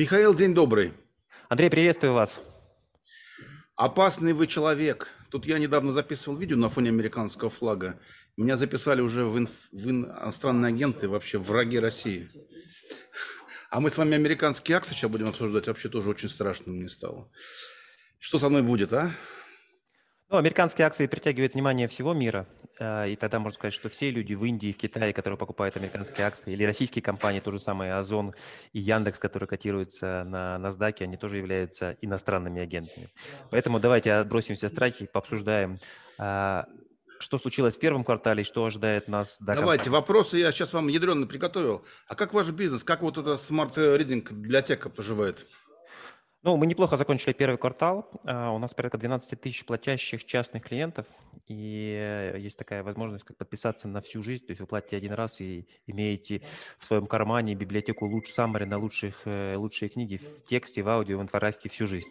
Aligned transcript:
Михаил, 0.00 0.34
день 0.34 0.54
добрый. 0.54 0.94
Андрей, 1.50 1.68
приветствую 1.68 2.14
вас. 2.14 2.40
Опасный 3.76 4.32
вы 4.32 4.46
человек. 4.46 5.08
Тут 5.30 5.44
я 5.44 5.58
недавно 5.58 5.92
записывал 5.92 6.38
видео 6.38 6.56
на 6.56 6.70
фоне 6.70 6.88
американского 6.88 7.50
флага. 7.50 8.00
Меня 8.38 8.56
записали 8.56 9.02
уже 9.02 9.26
в, 9.26 9.36
инф... 9.36 9.50
в 9.70 9.90
иностранные 9.90 10.70
агенты, 10.70 11.06
вообще 11.06 11.36
враги 11.36 11.78
России. 11.78 12.30
А 13.68 13.80
мы 13.80 13.90
с 13.90 13.98
вами 13.98 14.14
американские 14.14 14.78
акции 14.78 14.94
сейчас 14.94 15.10
будем 15.10 15.28
обсуждать. 15.28 15.66
Вообще 15.66 15.90
тоже 15.90 16.08
очень 16.08 16.30
страшно 16.30 16.72
мне 16.72 16.88
стало. 16.88 17.30
Что 18.18 18.38
со 18.38 18.48
мной 18.48 18.62
будет, 18.62 18.94
а? 18.94 19.10
Ну, 20.30 20.36
американские 20.36 20.86
акции 20.86 21.08
притягивают 21.08 21.54
внимание 21.54 21.88
всего 21.88 22.14
мира, 22.14 22.46
э, 22.78 23.10
и 23.10 23.16
тогда 23.16 23.40
можно 23.40 23.56
сказать, 23.56 23.74
что 23.74 23.88
все 23.88 24.12
люди 24.12 24.34
в 24.34 24.44
Индии, 24.44 24.70
в 24.70 24.78
Китае, 24.78 25.12
которые 25.12 25.36
покупают 25.36 25.76
американские 25.76 26.24
акции, 26.24 26.52
или 26.52 26.62
российские 26.62 27.02
компании, 27.02 27.40
то 27.40 27.50
же 27.50 27.58
самое 27.58 27.94
Озон 27.94 28.32
и 28.72 28.78
Яндекс, 28.78 29.18
которые 29.18 29.48
котируются 29.48 30.22
на 30.24 30.56
NASDAQ, 30.60 31.02
они 31.02 31.16
тоже 31.16 31.38
являются 31.38 31.96
иностранными 32.00 32.62
агентами. 32.62 33.08
Поэтому 33.50 33.80
давайте 33.80 34.12
отбросим 34.12 34.54
все 34.54 34.68
страхи, 34.68 35.06
пообсуждаем, 35.12 35.80
а, 36.16 36.66
что 37.18 37.36
случилось 37.38 37.76
в 37.76 37.80
первом 37.80 38.04
квартале 38.04 38.42
и 38.42 38.44
что 38.44 38.64
ожидает 38.64 39.08
нас 39.08 39.36
до 39.40 39.46
конца. 39.46 39.60
Давайте, 39.62 39.90
вопросы 39.90 40.36
я 40.38 40.52
сейчас 40.52 40.72
вам 40.72 40.86
ядренно 40.86 41.26
приготовил. 41.26 41.84
А 42.06 42.14
как 42.14 42.34
ваш 42.34 42.48
бизнес, 42.50 42.84
как 42.84 43.02
вот 43.02 43.18
эта 43.18 43.36
SmartReading 43.36 44.30
библиотека 44.30 44.90
поживает? 44.90 45.44
Ну, 46.42 46.56
мы 46.56 46.66
неплохо 46.66 46.96
закончили 46.96 47.34
первый 47.34 47.58
квартал. 47.58 48.10
А, 48.24 48.50
у 48.50 48.58
нас 48.58 48.72
порядка 48.72 48.96
12 48.96 49.38
тысяч 49.38 49.66
платящих 49.66 50.24
частных 50.24 50.62
клиентов. 50.64 51.06
И 51.48 52.34
есть 52.38 52.56
такая 52.56 52.82
возможность, 52.82 53.24
как 53.24 53.36
подписаться 53.36 53.88
на 53.88 54.00
всю 54.00 54.22
жизнь. 54.22 54.46
То 54.46 54.52
есть 54.52 54.60
вы 54.60 54.66
платите 54.66 54.96
один 54.96 55.12
раз 55.12 55.42
и 55.42 55.66
имеете 55.86 56.40
в 56.78 56.86
своем 56.86 57.06
кармане 57.06 57.54
библиотеку 57.54 58.06
лучших 58.06 58.34
саммари 58.34 58.64
на 58.64 58.78
лучших, 58.78 59.22
э, 59.26 59.56
лучшие 59.56 59.90
книги 59.90 60.16
в 60.16 60.42
тексте, 60.44 60.82
в 60.82 60.88
аудио, 60.88 61.18
в 61.18 61.22
инфографике 61.22 61.68
всю 61.68 61.86
жизнь. 61.86 62.08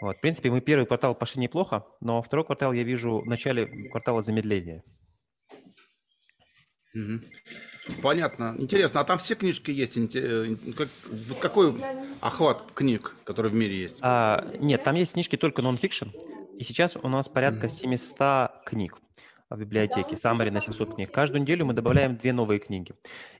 Вот. 0.00 0.16
В 0.16 0.20
принципе, 0.20 0.50
мы 0.50 0.62
первый 0.62 0.86
квартал 0.86 1.14
пошли 1.14 1.42
неплохо, 1.42 1.84
но 2.00 2.22
второй 2.22 2.46
квартал 2.46 2.72
я 2.72 2.84
вижу 2.84 3.18
в 3.18 3.26
начале 3.26 3.66
квартала 3.90 4.22
замедления. 4.22 4.82
Угу. 6.94 8.00
Понятно. 8.02 8.54
Интересно, 8.58 9.00
а 9.00 9.04
там 9.04 9.18
все 9.18 9.34
книжки 9.34 9.70
есть? 9.70 9.96
Э, 9.96 10.56
как, 10.76 10.88
какой 11.40 11.74
охват 12.20 12.72
книг, 12.74 13.16
которые 13.24 13.52
в 13.52 13.54
мире 13.54 13.82
есть? 13.82 13.96
А, 14.00 14.50
нет, 14.58 14.82
там 14.84 14.94
есть 14.94 15.12
книжки 15.12 15.36
только 15.36 15.62
нон-фикшн. 15.62 16.08
И 16.58 16.64
сейчас 16.64 16.96
у 16.96 17.08
нас 17.08 17.28
порядка 17.28 17.68
700 17.68 18.64
книг 18.64 18.98
в 19.50 19.58
библиотеке, 19.58 20.16
Summary 20.16 20.50
на 20.50 20.60
700 20.60 20.94
книг. 20.94 21.10
Каждую 21.10 21.42
неделю 21.42 21.66
мы 21.66 21.72
добавляем 21.72 22.16
две 22.16 22.32
новые 22.32 22.58
книги. 22.58 22.92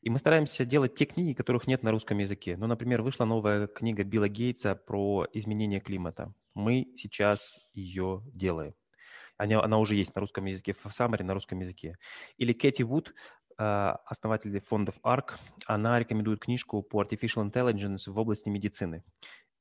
И 0.02 0.10
мы 0.10 0.18
стараемся 0.18 0.64
делать 0.64 0.94
те 0.94 1.04
книги, 1.04 1.34
которых 1.34 1.66
нет 1.66 1.82
на 1.82 1.90
русском 1.90 2.18
языке. 2.18 2.56
Ну, 2.56 2.66
например, 2.66 3.02
вышла 3.02 3.24
новая 3.24 3.66
книга 3.66 4.04
Билла 4.04 4.28
Гейтса 4.28 4.74
про 4.74 5.26
изменение 5.32 5.80
климата. 5.80 6.32
Мы 6.54 6.92
сейчас 6.96 7.58
ее 7.74 8.22
делаем. 8.32 8.74
Она, 9.36 9.62
она 9.62 9.78
уже 9.78 9.94
есть 9.94 10.14
на 10.14 10.20
русском 10.20 10.46
языке, 10.46 10.72
в 10.72 10.86
Summary 10.86 11.22
на 11.22 11.34
русском 11.34 11.60
языке. 11.60 11.96
Или 12.38 12.52
Кэти 12.52 12.82
Вуд 12.82 13.14
а, 13.58 14.00
основатель 14.06 14.58
фондов 14.60 14.98
ARK, 15.02 15.34
она 15.66 15.98
рекомендует 15.98 16.40
книжку 16.40 16.82
по 16.82 17.02
Artificial 17.02 17.50
Intelligence 17.50 18.10
в 18.10 18.18
области 18.18 18.48
медицины. 18.48 19.02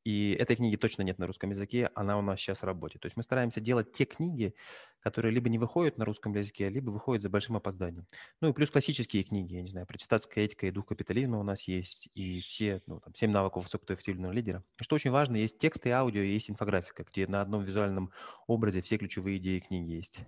И 0.07 0.31
этой 0.39 0.55
книги 0.55 0.77
точно 0.77 1.01
нет 1.01 1.19
на 1.19 1.27
русском 1.27 1.49
языке, 1.49 1.89
она 1.93 2.17
у 2.17 2.21
нас 2.21 2.39
сейчас 2.39 2.61
в 2.61 2.63
работе. 2.63 2.97
То 2.97 3.07
есть 3.07 3.17
мы 3.17 3.23
стараемся 3.23 3.59
делать 3.59 3.91
те 3.91 4.05
книги, 4.05 4.53
которые 5.01 5.33
либо 5.33 5.49
не 5.49 5.57
выходят 5.57 5.97
на 5.97 6.05
русском 6.05 6.33
языке, 6.33 6.69
либо 6.69 6.91
выходят 6.91 7.23
за 7.23 7.29
большим 7.29 7.57
опозданием. 7.57 8.05
Ну 8.39 8.47
и 8.47 8.53
плюс 8.53 8.71
классические 8.71 9.23
книги, 9.23 9.55
я 9.55 9.61
не 9.63 9.67
знаю, 9.67 9.85
протестантская 9.85 10.45
этика 10.45 10.65
и 10.65 10.71
дух 10.71 10.85
капитализма 10.85 11.39
у 11.39 11.43
нас 11.43 11.67
есть, 11.67 12.07
и 12.13 12.39
все, 12.39 12.81
ну, 12.85 13.01
там, 13.01 13.13
семь 13.15 13.31
навыков 13.31 13.65
высокоэффективного 13.65 14.31
лидера. 14.31 14.63
И 14.79 14.83
что 14.83 14.95
очень 14.95 15.11
важно, 15.11 15.35
есть 15.35 15.57
тексты 15.57 15.91
аудио, 15.91 16.21
есть 16.21 16.49
инфографика, 16.49 17.03
где 17.03 17.27
на 17.27 17.41
одном 17.41 17.63
визуальном 17.63 18.11
образе 18.47 18.79
все 18.79 18.97
ключевые 18.97 19.39
идеи 19.39 19.59
книги 19.59 19.91
есть. 19.91 20.21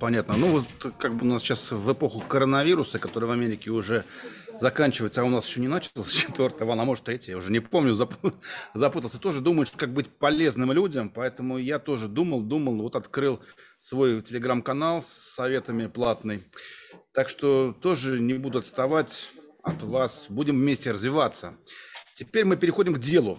Понятно. 0.00 0.36
Ну, 0.36 0.48
вот 0.48 0.94
как 0.98 1.14
бы 1.14 1.26
у 1.26 1.28
нас 1.28 1.42
сейчас 1.42 1.72
в 1.72 1.92
эпоху 1.92 2.20
коронавируса, 2.20 2.98
который 2.98 3.24
в 3.24 3.32
Америке 3.32 3.70
уже 3.70 4.04
заканчивается, 4.60 5.22
а 5.22 5.24
у 5.24 5.28
нас 5.28 5.46
еще 5.46 5.60
не 5.60 5.68
начался 5.68 6.10
четвертая 6.10 6.68
волна, 6.68 6.84
может 6.84 7.04
третья, 7.04 7.32
я 7.32 7.38
уже 7.38 7.50
не 7.50 7.60
помню, 7.60 7.94
запутался. 8.74 9.18
Тоже 9.18 9.40
думаешь, 9.40 9.72
как 9.74 9.92
быть 9.92 10.08
полезным 10.08 10.72
людям, 10.72 11.10
поэтому 11.10 11.58
я 11.58 11.78
тоже 11.78 12.06
думал, 12.06 12.42
думал, 12.42 12.80
вот 12.82 12.94
открыл 12.94 13.40
свой 13.80 14.22
телеграм-канал 14.22 15.02
с 15.02 15.08
советами 15.08 15.86
платный. 15.86 16.44
Так 17.12 17.28
что 17.28 17.72
тоже 17.80 18.20
не 18.20 18.34
буду 18.34 18.58
отставать 18.58 19.30
от 19.62 19.82
вас, 19.82 20.26
будем 20.28 20.56
вместе 20.56 20.92
развиваться. 20.92 21.56
Теперь 22.14 22.44
мы 22.44 22.56
переходим 22.56 22.94
к 22.94 22.98
делу. 22.98 23.38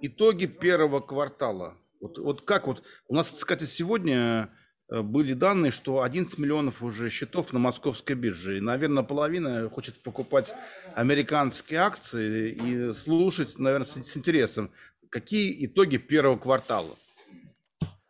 Итоги 0.00 0.46
первого 0.46 1.00
квартала. 1.00 1.76
Вот, 2.00 2.18
вот 2.18 2.42
как 2.42 2.66
вот, 2.66 2.82
у 3.08 3.14
нас, 3.14 3.30
кстати, 3.30 3.64
сегодня 3.64 4.50
были 4.88 5.32
данные, 5.32 5.72
что 5.72 6.02
11 6.02 6.38
миллионов 6.38 6.82
уже 6.82 7.10
счетов 7.10 7.52
на 7.52 7.58
московской 7.58 8.14
бирже. 8.14 8.58
И, 8.58 8.60
наверное, 8.60 9.02
половина 9.02 9.68
хочет 9.68 10.00
покупать 10.02 10.54
американские 10.94 11.80
акции 11.80 12.52
и 12.52 12.92
слушать, 12.92 13.58
наверное, 13.58 13.86
с 13.86 14.16
интересом, 14.16 14.70
какие 15.10 15.66
итоги 15.66 15.96
первого 15.96 16.36
квартала. 16.38 16.96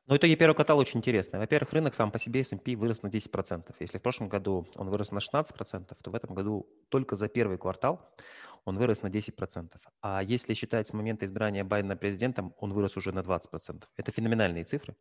Но 0.07 0.17
итоги 0.17 0.37
первого 0.37 0.55
квартала 0.55 0.81
очень 0.81 0.99
интересные. 0.99 1.41
Во-первых, 1.41 1.73
рынок 1.73 1.95
сам 1.95 2.13
по 2.13 2.19
себе 2.21 2.41
S&P 2.41 2.77
вырос 2.77 3.03
на 3.03 3.09
10%. 3.09 3.75
Если 3.81 3.99
в 3.99 4.03
прошлом 4.03 4.29
году 4.29 4.65
он 4.77 4.89
вырос 4.89 5.11
на 5.11 5.19
16%, 5.19 5.97
то 6.01 6.11
в 6.11 6.15
этом 6.15 6.33
году 6.33 6.69
только 6.91 7.17
за 7.17 7.29
первый 7.29 7.59
квартал 7.59 8.09
он 8.65 8.79
вырос 8.79 9.03
на 9.03 9.09
10%. 9.09 9.73
А 10.03 10.23
если 10.23 10.55
считать 10.55 10.87
с 10.87 10.93
момента 10.93 11.27
избрания 11.27 11.65
Байдена 11.65 11.97
президентом, 11.97 12.55
он 12.59 12.73
вырос 12.73 12.97
уже 12.97 13.11
на 13.11 13.19
20%. 13.19 13.83
Это 13.97 14.13
феноменальные 14.13 14.65
цифры. 14.65 14.95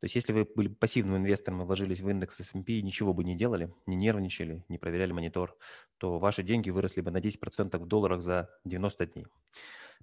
То 0.00 0.04
есть 0.04 0.14
если 0.14 0.32
вы 0.32 0.46
были 0.46 0.68
пассивным 0.68 1.18
инвестором 1.18 1.60
и 1.60 1.64
вложились 1.66 2.00
в 2.00 2.08
индекс 2.08 2.40
S&P 2.40 2.80
ничего 2.80 3.12
бы 3.12 3.24
не 3.24 3.36
делали, 3.36 3.74
не 3.84 3.96
нервничали, 3.96 4.64
не 4.70 4.78
проверяли 4.78 5.12
монитор, 5.12 5.58
то 5.98 6.18
ваши 6.18 6.42
деньги 6.42 6.70
выросли 6.70 7.02
бы 7.02 7.10
на 7.10 7.18
10% 7.18 7.76
в 7.76 7.86
долларах 7.86 8.22
за 8.22 8.48
90 8.64 9.06
дней. 9.06 9.26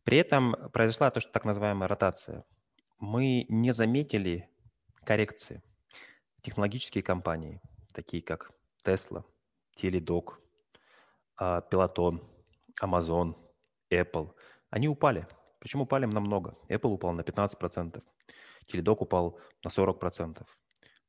При 0.04 0.20
этом 0.20 0.56
произошла 0.72 1.10
то, 1.10 1.20
что 1.20 1.32
так 1.32 1.46
называемая 1.46 1.88
ротация– 1.88 2.46
мы 3.00 3.46
не 3.50 3.72
заметили 3.72 4.50
коррекции. 5.04 5.62
Технологические 6.42 7.04
компании, 7.04 7.62
такие 7.94 8.22
как 8.22 8.52
Tesla, 8.84 9.24
Teledoc, 9.78 10.36
а, 11.38 11.62
Peloton, 11.72 12.24
Amazon, 12.82 13.36
Apple, 13.92 14.34
они 14.70 14.88
упали. 14.88 15.28
Причем 15.60 15.82
упали 15.82 16.06
намного. 16.06 16.58
Apple 16.70 16.90
упал 16.90 17.14
на 17.14 17.22
15%, 17.22 18.04
Teledoc 18.68 18.98
упал 19.00 19.40
на 19.64 19.70
40%. 19.70 20.46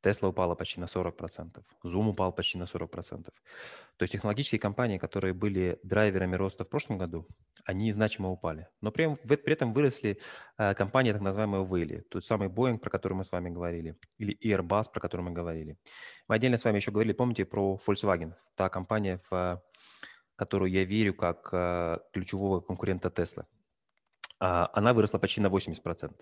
Tesla 0.06 0.28
упала 0.28 0.54
почти 0.54 0.80
на 0.80 0.84
40%, 0.84 1.64
Zoom 1.84 2.10
упал 2.10 2.32
почти 2.32 2.58
на 2.58 2.64
40%. 2.64 3.24
То 3.24 4.02
есть 4.02 4.12
технологические 4.12 4.60
компании, 4.60 4.98
которые 4.98 5.34
были 5.34 5.80
драйверами 5.82 6.36
роста 6.36 6.64
в 6.64 6.68
прошлом 6.68 6.98
году, 6.98 7.26
они 7.64 7.90
значимо 7.92 8.30
упали. 8.30 8.68
Но 8.80 8.92
при, 8.92 9.14
при 9.16 9.52
этом 9.52 9.72
выросли 9.72 10.18
э, 10.58 10.74
компании, 10.74 11.12
так 11.12 11.22
называемые 11.22 11.64
Whaley, 11.64 12.02
тот 12.02 12.24
самый 12.24 12.48
Boeing, 12.48 12.78
про 12.78 12.90
который 12.90 13.14
мы 13.14 13.24
с 13.24 13.32
вами 13.32 13.50
говорили, 13.50 13.96
или 14.18 14.38
Airbus, 14.44 14.84
про 14.92 15.00
который 15.00 15.22
мы 15.22 15.32
говорили. 15.32 15.76
Мы 16.28 16.36
отдельно 16.36 16.56
с 16.56 16.64
вами 16.64 16.76
еще 16.76 16.92
говорили, 16.92 17.12
помните, 17.12 17.44
про 17.44 17.78
Volkswagen, 17.84 18.34
та 18.54 18.68
компания, 18.68 19.18
в 19.28 19.62
которую 20.36 20.70
я 20.70 20.84
верю 20.84 21.14
как 21.14 21.48
э, 21.52 21.98
ключевого 22.12 22.60
конкурента 22.60 23.08
Tesla. 23.08 23.44
А, 24.38 24.70
она 24.72 24.92
выросла 24.92 25.18
почти 25.18 25.40
на 25.40 25.48
80%. 25.48 26.14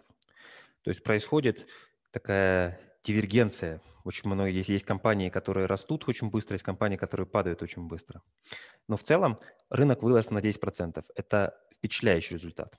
То 0.82 0.90
есть 0.90 1.02
происходит 1.02 1.66
такая 2.12 2.78
дивергенция. 3.04 3.80
Очень 4.04 4.30
много 4.30 4.48
есть, 4.48 4.68
есть 4.68 4.84
компании, 4.84 5.30
которые 5.30 5.66
растут 5.66 6.08
очень 6.08 6.30
быстро, 6.30 6.54
есть 6.54 6.64
компании, 6.64 6.96
которые 6.96 7.26
падают 7.26 7.62
очень 7.62 7.86
быстро. 7.86 8.22
Но 8.88 8.96
в 8.96 9.02
целом 9.02 9.36
рынок 9.70 10.02
вырос 10.02 10.30
на 10.30 10.38
10%. 10.38 11.04
Это 11.14 11.58
впечатляющий 11.76 12.34
результат. 12.34 12.76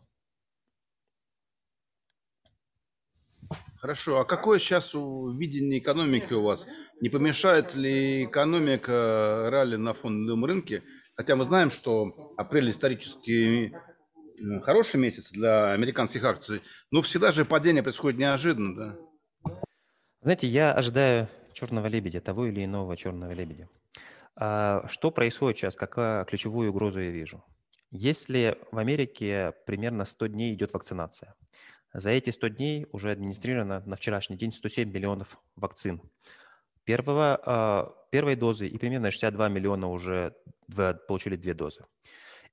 Хорошо. 3.78 4.20
А 4.20 4.26
какое 4.26 4.58
сейчас 4.58 4.94
видение 4.94 5.80
экономики 5.80 6.34
у 6.34 6.42
вас? 6.42 6.68
Не 7.02 7.10
помешает 7.10 7.76
ли 7.76 8.26
экономика 8.26 9.48
ралли 9.52 9.76
на 9.76 9.94
фондовом 9.94 10.46
рынке? 10.46 10.84
Хотя 11.16 11.36
мы 11.36 11.46
знаем, 11.46 11.70
что 11.70 12.34
апрель 12.36 12.72
исторически 12.72 13.72
э, 13.72 14.60
хороший 14.62 15.00
месяц 15.00 15.32
для 15.32 15.72
американских 15.72 16.24
акций, 16.24 16.62
но 16.92 17.02
всегда 17.02 17.32
же 17.32 17.46
падение 17.46 17.84
происходит 17.84 18.20
неожиданно, 18.20 18.76
да? 18.76 19.05
Знаете, 20.26 20.48
я 20.48 20.74
ожидаю 20.74 21.28
черного 21.54 21.86
лебедя, 21.86 22.20
того 22.20 22.48
или 22.48 22.66
иного 22.66 22.98
черного 22.98 23.32
лебедя. 23.32 23.70
А 24.36 24.88
что 24.88 25.12
происходит 25.12 25.60
сейчас? 25.60 25.76
Какую 25.76 26.26
ключевую 26.26 26.72
угрозу 26.72 27.00
я 27.00 27.12
вижу? 27.12 27.44
Если 27.92 28.58
в 28.72 28.80
Америке 28.80 29.54
примерно 29.68 30.04
100 30.04 30.26
дней 30.26 30.56
идет 30.56 30.74
вакцинация, 30.74 31.36
за 31.94 32.10
эти 32.10 32.32
100 32.32 32.48
дней 32.48 32.88
уже 32.92 33.12
администрировано 33.12 33.84
на 33.86 33.96
вчерашний 33.96 34.36
день 34.36 34.52
107 34.52 34.92
миллионов 34.92 35.38
вакцин, 35.56 36.02
первого, 36.86 37.40
а, 37.46 37.96
первой 38.10 38.36
дозы, 38.36 38.68
и 38.68 38.80
примерно 38.80 39.12
62 39.12 39.48
миллиона 39.50 39.92
уже 39.92 40.36
получили 41.08 41.36
две 41.36 41.54
дозы. 41.54 41.86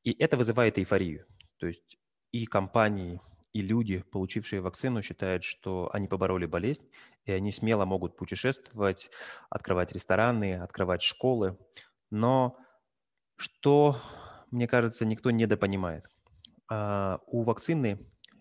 И 0.04 0.12
это 0.22 0.36
вызывает 0.36 0.76
эйфорию. 0.76 1.24
То 1.56 1.68
есть 1.68 1.98
и 2.32 2.44
компании, 2.44 3.22
и 3.52 3.60
люди, 3.60 4.02
получившие 4.10 4.60
вакцину, 4.60 5.02
считают, 5.02 5.44
что 5.44 5.90
они 5.92 6.08
побороли 6.08 6.46
болезнь, 6.46 6.88
и 7.24 7.32
они 7.32 7.52
смело 7.52 7.84
могут 7.84 8.16
путешествовать, 8.16 9.10
открывать 9.50 9.92
рестораны, 9.92 10.54
открывать 10.54 11.02
школы. 11.02 11.58
Но 12.10 12.56
что, 13.36 13.96
мне 14.50 14.66
кажется, 14.66 15.04
никто 15.04 15.30
недопонимает. 15.30 16.04
А, 16.68 17.20
у 17.26 17.42
вакцины 17.42 17.98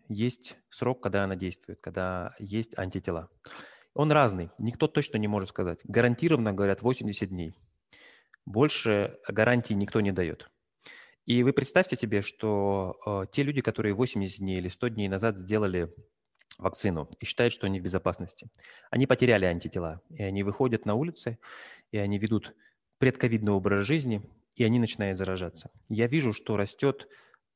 есть 0.08 0.58
срок, 0.70 1.02
когда 1.02 1.24
она 1.24 1.36
действует, 1.36 1.82
когда 1.82 2.34
есть 2.40 2.78
антитела. 2.78 3.30
Он 3.94 4.12
разный, 4.12 4.52
никто 4.58 4.88
точно 4.88 5.18
не 5.18 5.28
может 5.28 5.50
сказать. 5.50 5.80
Гарантированно, 5.84 6.54
говорят, 6.54 6.82
80 6.82 7.30
дней. 7.30 7.54
Больше 8.46 9.20
гарантий 9.28 9.76
никто 9.76 10.00
не 10.00 10.12
дает. 10.14 10.50
И 11.26 11.44
вы 11.44 11.54
представьте 11.54 11.96
себе, 11.96 12.22
что 12.22 13.00
э, 13.06 13.26
те 13.32 13.44
люди, 13.44 13.62
которые 13.62 13.94
80 13.94 14.40
дней 14.40 14.58
или 14.58 14.68
100 14.68 14.88
дней 14.90 15.08
назад 15.08 15.38
сделали 15.38 15.94
вакцину 16.58 17.10
и 17.20 17.26
считают, 17.26 17.54
что 17.54 17.68
они 17.68 17.80
в 17.80 17.84
безопасности, 17.84 18.50
они 18.90 19.08
потеряли 19.08 19.46
антитела, 19.46 20.02
и 20.10 20.24
они 20.24 20.44
выходят 20.44 20.86
на 20.86 20.96
улицы, 20.96 21.38
и 21.92 21.98
они 21.98 22.18
ведут 22.18 22.56
предковидный 22.98 23.52
образ 23.52 23.86
жизни, 23.86 24.22
и 24.56 24.64
они 24.64 24.80
начинают 24.80 25.18
заражаться. 25.18 25.72
Я 25.90 26.08
вижу, 26.08 26.34
что 26.34 26.58
растет 26.58 27.08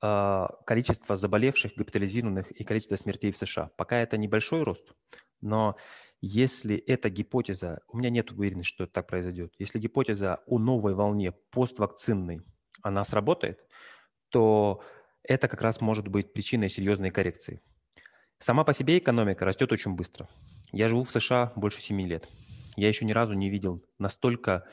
э, 0.02 0.48
количество 0.66 1.16
заболевших, 1.16 1.74
госпитализированных 1.76 2.52
и 2.52 2.64
количество 2.64 2.96
смертей 2.96 3.32
в 3.32 3.38
США. 3.38 3.72
Пока 3.78 3.98
это 3.98 4.18
небольшой 4.18 4.64
рост, 4.64 4.94
но 5.42 5.76
если 6.22 6.76
эта 6.76 7.10
гипотеза, 7.10 7.82
у 7.88 7.98
меня 7.98 8.10
нет 8.10 8.32
уверенности, 8.32 8.70
что 8.70 8.84
это 8.86 8.94
так 8.94 9.08
произойдет, 9.08 9.54
если 9.60 9.80
гипотеза 9.80 10.42
о 10.48 10.60
новой 10.60 10.96
волне 10.96 11.32
поствакцинной 11.32 12.42
она 12.86 13.04
сработает, 13.04 13.60
то 14.30 14.84
это 15.24 15.48
как 15.48 15.62
раз 15.62 15.82
может 15.82 16.08
быть 16.08 16.34
причиной 16.34 16.70
серьезной 16.70 17.10
коррекции. 17.10 17.62
Сама 18.38 18.64
по 18.64 18.74
себе 18.74 19.00
экономика 19.00 19.44
растет 19.44 19.72
очень 19.72 19.96
быстро. 19.96 20.30
Я 20.72 20.88
живу 20.88 21.04
в 21.04 21.10
США 21.10 21.52
больше 21.56 21.82
7 21.82 22.00
лет. 22.02 22.30
Я 22.76 22.88
еще 22.88 23.06
ни 23.06 23.12
разу 23.12 23.34
не 23.34 23.50
видел 23.50 23.84
настолько 23.98 24.68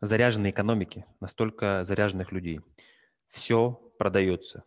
заряженной 0.00 0.50
экономики, 0.50 1.06
настолько 1.20 1.84
заряженных 1.84 2.30
людей. 2.30 2.60
Все 3.28 3.72
продается, 3.98 4.62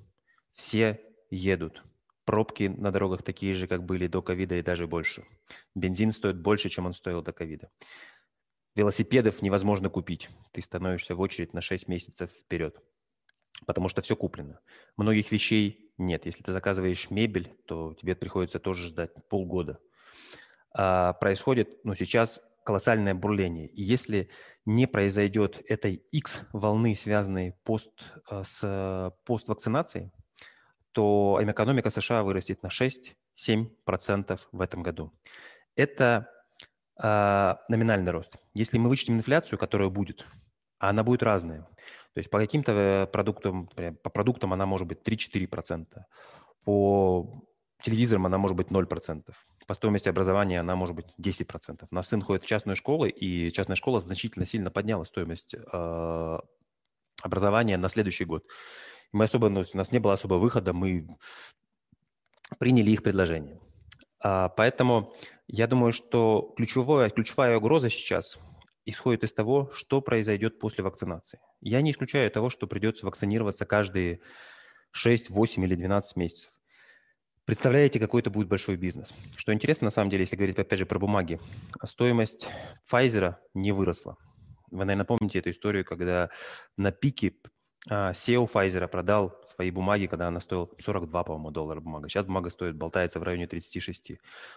все 0.52 1.00
едут. 1.30 1.84
Пробки 2.26 2.64
на 2.64 2.92
дорогах 2.92 3.24
такие 3.24 3.54
же, 3.54 3.68
как 3.68 3.86
были 3.86 4.08
до 4.08 4.22
ковида 4.22 4.56
и 4.56 4.62
даже 4.62 4.88
больше. 4.88 5.24
Бензин 5.74 6.12
стоит 6.12 6.42
больше, 6.42 6.68
чем 6.68 6.86
он 6.86 6.92
стоил 6.92 7.22
до 7.22 7.32
ковида. 7.32 7.70
Велосипедов 8.78 9.42
невозможно 9.42 9.90
купить. 9.90 10.30
Ты 10.52 10.62
становишься 10.62 11.16
в 11.16 11.22
очередь 11.22 11.52
на 11.52 11.62
6 11.62 11.88
месяцев 11.88 12.30
вперед, 12.30 12.80
потому 13.66 13.90
что 13.90 14.04
все 14.04 14.16
куплено. 14.16 14.60
Многих 14.98 15.32
вещей 15.32 15.92
нет. 15.98 16.28
Если 16.28 16.44
ты 16.44 16.52
заказываешь 16.52 17.10
мебель, 17.10 17.56
то 17.66 17.96
тебе 17.96 18.16
приходится 18.16 18.60
тоже 18.60 18.88
ждать 18.88 19.28
полгода. 19.30 19.80
А 20.72 21.14
происходит, 21.14 21.84
ну, 21.86 21.96
сейчас 21.96 22.40
колоссальное 22.64 23.16
бурление. 23.16 23.68
И 23.68 23.82
если 23.82 24.30
не 24.66 24.86
произойдет 24.86 25.60
этой 25.68 25.96
X 25.96 26.44
волны, 26.54 26.96
связанной 26.96 27.56
пост, 27.64 28.14
э, 28.30 28.44
с 28.44 29.12
поствакцинацией, 29.26 30.12
то 30.92 31.40
экономика 31.42 31.90
США 31.90 32.22
вырастет 32.22 32.62
на 32.62 32.70
6-7% 32.70 34.40
в 34.52 34.62
этом 34.62 34.84
году. 34.84 35.12
Это 35.76 36.30
номинальный 37.00 38.12
рост. 38.12 38.38
Если 38.54 38.78
мы 38.78 38.90
вычтем 38.90 39.16
инфляцию, 39.16 39.60
которая 39.60 39.90
будет, 39.90 40.26
а 40.80 40.90
она 40.90 41.04
будет 41.04 41.24
разная. 41.24 41.62
То 42.14 42.20
есть 42.20 42.30
по 42.30 42.40
каким-то 42.40 42.72
э, 42.72 43.08
продуктам, 43.08 43.68
по 43.68 44.10
продуктам 44.10 44.54
она 44.54 44.66
может 44.66 44.88
быть 44.88 45.00
3-4%, 45.04 45.86
по 46.64 47.48
телевизорам 47.82 48.26
она 48.26 48.38
может 48.38 48.58
быть 48.58 48.68
0%, 48.68 49.24
по 49.68 49.74
стоимости 49.74 50.10
образования 50.10 50.60
она 50.60 50.76
может 50.76 50.96
быть 50.96 51.08
10%. 51.20 51.88
У 51.90 51.96
нас 51.96 52.08
сын 52.08 52.22
ходит 52.22 52.44
в 52.44 52.48
частную 52.48 52.76
школу, 52.76 53.06
и 53.06 53.52
частная 53.52 53.76
школа 53.76 54.00
значительно 54.00 54.46
сильно 54.46 54.72
подняла 54.72 55.04
стоимость 55.04 55.56
э, 55.56 56.38
образования 57.24 57.78
на 57.78 57.90
следующий 57.90 58.26
год. 58.26 58.46
Мы 59.12 59.26
особо, 59.26 59.50
ну, 59.50 59.64
у 59.74 59.78
нас 59.78 59.92
не 59.92 60.00
было 60.00 60.14
особо 60.14 60.36
выхода, 60.36 60.74
мы 60.74 61.08
приняли 62.60 62.92
их 62.92 63.04
предложение. 63.04 63.60
А, 64.20 64.50
поэтому 64.50 65.14
я 65.48 65.68
думаю, 65.68 65.92
что 65.92 66.54
ключевое, 66.56 67.10
ключевая 67.10 67.58
угроза 67.58 67.90
сейчас 67.90 68.38
исходит 68.86 69.24
из 69.24 69.34
того, 69.34 69.70
что 69.74 70.02
произойдет 70.02 70.60
после 70.60 70.84
вакцинации. 70.84 71.40
Я 71.62 71.82
не 71.82 71.92
исключаю 71.92 72.32
того, 72.32 72.50
что 72.50 72.68
придется 72.68 73.06
вакцинироваться 73.06 73.66
каждые 73.66 74.22
6, 74.92 75.30
8 75.30 75.64
или 75.64 75.76
12 75.76 76.16
месяцев. 76.16 76.52
Представляете, 77.46 78.00
какой 78.00 78.22
это 78.22 78.30
будет 78.30 78.50
большой 78.50 78.76
бизнес. 78.76 79.14
Что 79.38 79.54
интересно, 79.54 79.86
на 79.86 79.92
самом 79.92 80.10
деле, 80.10 80.24
если 80.24 80.36
говорить, 80.36 80.60
опять 80.60 80.80
же, 80.80 80.86
про 80.86 81.00
бумаги, 81.00 81.40
стоимость 81.84 82.50
Pfizer 82.92 83.36
не 83.54 83.72
выросла. 83.72 84.18
Вы, 84.70 84.84
наверное, 84.84 85.06
помните 85.06 85.40
эту 85.40 85.52
историю, 85.52 85.86
когда 85.86 86.30
на 86.76 86.92
пике 86.92 87.34
SEO 87.90 88.52
Pfizer 88.52 88.88
продал 88.88 89.40
свои 89.46 89.72
бумаги, 89.72 90.08
когда 90.08 90.28
она 90.28 90.40
стоила 90.40 90.70
42, 90.78 91.24
по-моему, 91.24 91.52
доллара 91.52 91.80
бумага. 91.80 92.10
Сейчас 92.10 92.26
бумага 92.26 92.50
стоит, 92.50 92.76
болтается 92.76 93.20
в 93.20 93.24
районе 93.24 93.48
36. 93.48 94.14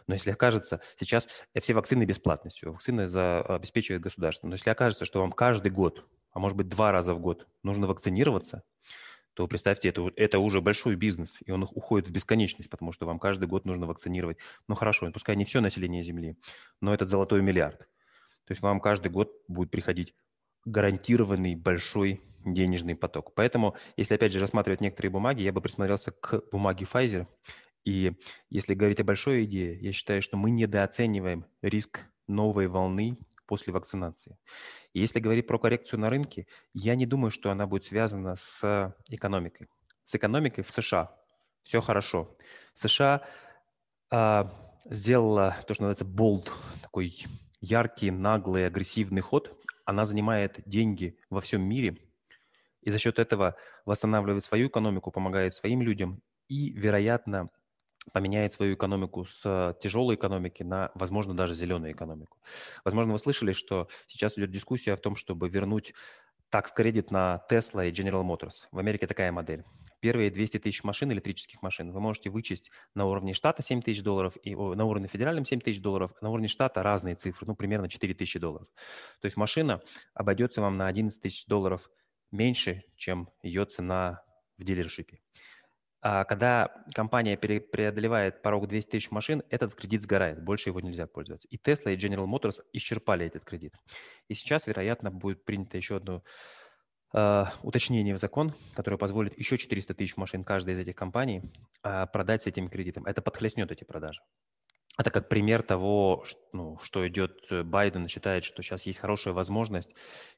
Но 0.07 0.15
если 0.15 0.31
окажется, 0.31 0.81
сейчас 0.97 1.29
все 1.61 1.75
вакцины 1.75 2.05
бесплатны, 2.05 2.51
все, 2.51 2.71
вакцины 2.71 3.07
за, 3.07 3.41
обеспечивает 3.43 4.03
государство. 4.03 4.49
Но 4.49 4.55
если 4.55 4.71
окажется, 4.71 5.05
что 5.05 5.21
вам 5.21 5.33
каждый 5.33 5.71
год, 5.71 6.07
а 6.33 6.41
может 6.41 6.57
быть 6.57 6.69
два 6.69 6.93
раза 6.93 7.15
в 7.15 7.21
год 7.21 7.47
нужно 7.63 7.87
вакцинироваться, 7.87 8.63
то 9.35 9.47
представьте, 9.47 9.89
это, 9.89 10.11
это 10.17 10.39
уже 10.41 10.61
большой 10.61 10.97
бизнес, 10.97 11.39
и 11.47 11.53
он 11.53 11.63
уходит 11.63 12.09
в 12.09 12.11
бесконечность, 12.11 12.69
потому 12.69 12.93
что 12.93 13.07
вам 13.07 13.19
каждый 13.19 13.47
год 13.47 13.65
нужно 13.65 13.87
вакцинировать. 13.87 14.39
Ну 14.67 14.75
хорошо, 14.75 15.11
пускай 15.13 15.37
не 15.37 15.45
все 15.45 15.61
население 15.61 16.03
Земли, 16.03 16.37
но 16.81 16.93
этот 16.93 17.09
золотой 17.09 17.41
миллиард. 17.43 17.79
То 17.79 18.53
есть 18.53 18.63
вам 18.63 18.81
каждый 18.81 19.11
год 19.11 19.33
будет 19.47 19.71
приходить 19.71 20.15
гарантированный 20.65 21.55
большой 21.55 22.21
денежный 22.45 22.95
поток. 22.95 23.35
Поэтому, 23.35 23.77
если 23.97 24.15
опять 24.15 24.33
же 24.33 24.41
рассматривать 24.41 24.81
некоторые 24.81 25.11
бумаги, 25.11 25.43
я 25.43 25.53
бы 25.53 25.61
присмотрелся 25.61 26.11
к 26.11 26.43
бумаге 26.51 26.87
Pfizer. 26.91 27.27
И 27.85 28.13
если 28.51 28.75
говорить 28.75 29.01
о 29.01 29.05
большой 29.05 29.45
идее, 29.45 29.79
я 29.81 29.93
считаю, 29.93 30.23
что 30.23 30.37
мы 30.37 30.51
недооцениваем 30.51 31.47
риск 31.63 32.01
новой 32.27 32.69
волны 32.69 33.19
после 33.47 33.73
вакцинации. 33.73 34.39
И 34.93 35.01
если 35.01 35.19
говорить 35.19 35.47
про 35.47 35.59
коррекцию 35.59 36.01
на 36.01 36.11
рынке, 36.11 36.47
я 36.73 36.95
не 36.95 37.07
думаю, 37.07 37.31
что 37.31 37.51
она 37.51 37.67
будет 37.67 37.85
связана 37.85 38.37
с 38.37 38.95
экономикой. 39.09 39.69
С 40.05 40.15
экономикой 40.15 40.63
в 40.63 40.71
США 40.71 41.15
все 41.63 41.81
хорошо. 41.81 42.37
США 42.75 43.23
а, 44.11 44.53
сделала 44.85 45.57
то, 45.67 45.75
что 45.75 45.85
называется 45.85 46.05
bold, 46.05 46.51
такой 46.83 47.25
яркий, 47.61 48.11
наглый, 48.11 48.67
агрессивный 48.67 49.21
ход. 49.21 49.57
Она 49.85 50.05
занимает 50.05 50.61
деньги 50.67 51.19
во 51.29 51.41
всем 51.41 51.63
мире– 51.63 51.97
и 52.83 52.91
за 52.91 52.99
счет 52.99 53.19
этого 53.19 53.57
восстанавливает 53.85 54.45
свою 54.45 54.69
экономику, 54.69 55.11
помогает 55.11 55.53
своим 55.53 55.83
людям 55.83 56.23
и, 56.49 56.73
вероятно, 56.73 57.51
поменяет 58.13 58.53
свою 58.53 58.75
экономику 58.75 59.25
с 59.25 59.77
тяжелой 59.81 60.17
экономики 60.17 60.63
на, 60.63 60.91
возможно, 60.95 61.37
даже 61.37 61.55
зеленую 61.55 61.93
экономику. 61.93 62.39
Возможно, 62.85 63.13
вы 63.13 63.19
слышали, 63.19 63.53
что 63.53 63.89
сейчас 64.07 64.39
идет 64.39 64.51
дискуссия 64.51 64.95
о 64.95 64.97
том, 64.97 65.17
чтобы 65.17 65.49
вернуть 65.49 65.95
такс-кредит 66.49 67.13
на 67.13 67.45
Tesla 67.49 67.89
и 67.89 67.93
General 67.93 68.25
Motors. 68.25 68.67
В 68.73 68.79
Америке 68.79 69.07
такая 69.07 69.31
модель. 69.31 69.65
Первые 70.01 70.31
200 70.31 70.59
тысяч 70.61 70.83
машин, 70.83 71.13
электрических 71.13 71.63
машин, 71.63 71.93
вы 71.93 72.01
можете 72.01 72.31
вычесть 72.31 72.73
на 72.95 73.05
уровне 73.05 73.35
штата 73.35 73.63
7 73.63 73.83
тысяч 73.83 74.03
долларов, 74.03 74.37
и 74.43 74.57
на 74.57 74.85
уровне 74.85 75.07
федеральном 75.07 75.45
7 75.45 75.61
тысяч 75.61 75.81
долларов, 75.81 76.13
на 76.23 76.31
уровне 76.31 76.49
штата 76.49 76.83
разные 76.83 77.15
цифры, 77.15 77.47
ну, 77.47 77.55
примерно 77.55 77.89
4 77.89 78.15
тысячи 78.15 78.39
долларов. 78.39 78.67
То 79.21 79.27
есть 79.27 79.37
машина 79.37 79.81
обойдется 80.15 80.61
вам 80.61 80.77
на 80.77 80.89
11 80.89 81.21
тысяч 81.21 81.47
долларов 81.47 81.89
меньше, 82.31 82.85
чем 82.97 83.29
ее 83.43 83.65
цена 83.65 84.23
в 84.59 84.65
дилершипе. 84.65 85.21
А 86.03 86.25
когда 86.25 86.71
компания 86.95 87.37
преодолевает 87.37 88.41
порог 88.41 88.69
200 88.69 88.91
тысяч 88.91 89.11
машин, 89.11 89.43
этот 89.51 89.75
кредит 89.75 90.03
сгорает, 90.03 90.43
больше 90.43 90.71
его 90.71 90.81
нельзя 90.81 91.07
пользоваться. 91.07 91.47
И 91.49 91.59
Tesla, 91.59 91.93
и 91.93 91.97
General 91.97 92.27
Motors 92.27 92.63
исчерпали 92.73 93.27
этот 93.27 93.45
кредит. 93.45 93.75
И 94.29 94.35
сейчас, 94.35 94.67
вероятно, 94.67 95.11
будет 95.11 95.45
принято 95.45 95.77
еще 95.77 95.97
одно 95.97 96.23
э, 97.13 97.45
уточнение 97.63 98.15
в 98.15 98.19
закон, 98.19 98.55
которое 98.75 98.97
позволит 98.97 99.39
еще 99.39 99.59
400 99.59 99.93
тысяч 99.93 100.17
машин 100.17 100.43
каждой 100.43 100.73
из 100.75 100.79
этих 100.79 100.95
компаний 100.95 101.43
э, 101.85 102.07
продать 102.07 102.43
с 102.43 102.47
этим 102.47 102.71
кредитом. 102.71 103.05
Это 103.05 103.21
подхлестнет 103.21 103.71
эти 103.71 103.85
продажи. 103.85 104.23
Это 104.99 105.11
как 105.11 105.29
пример 105.29 105.63
того, 105.63 106.25
что, 106.25 106.41
ну, 106.53 106.79
что 106.83 107.07
идет 107.07 107.33
э, 107.51 107.63
Байден, 107.63 108.09
считает, 108.09 108.45
что 108.45 108.63
сейчас 108.63 108.87
есть 108.87 109.01
хорошая 109.01 109.35
возможность 109.35 109.95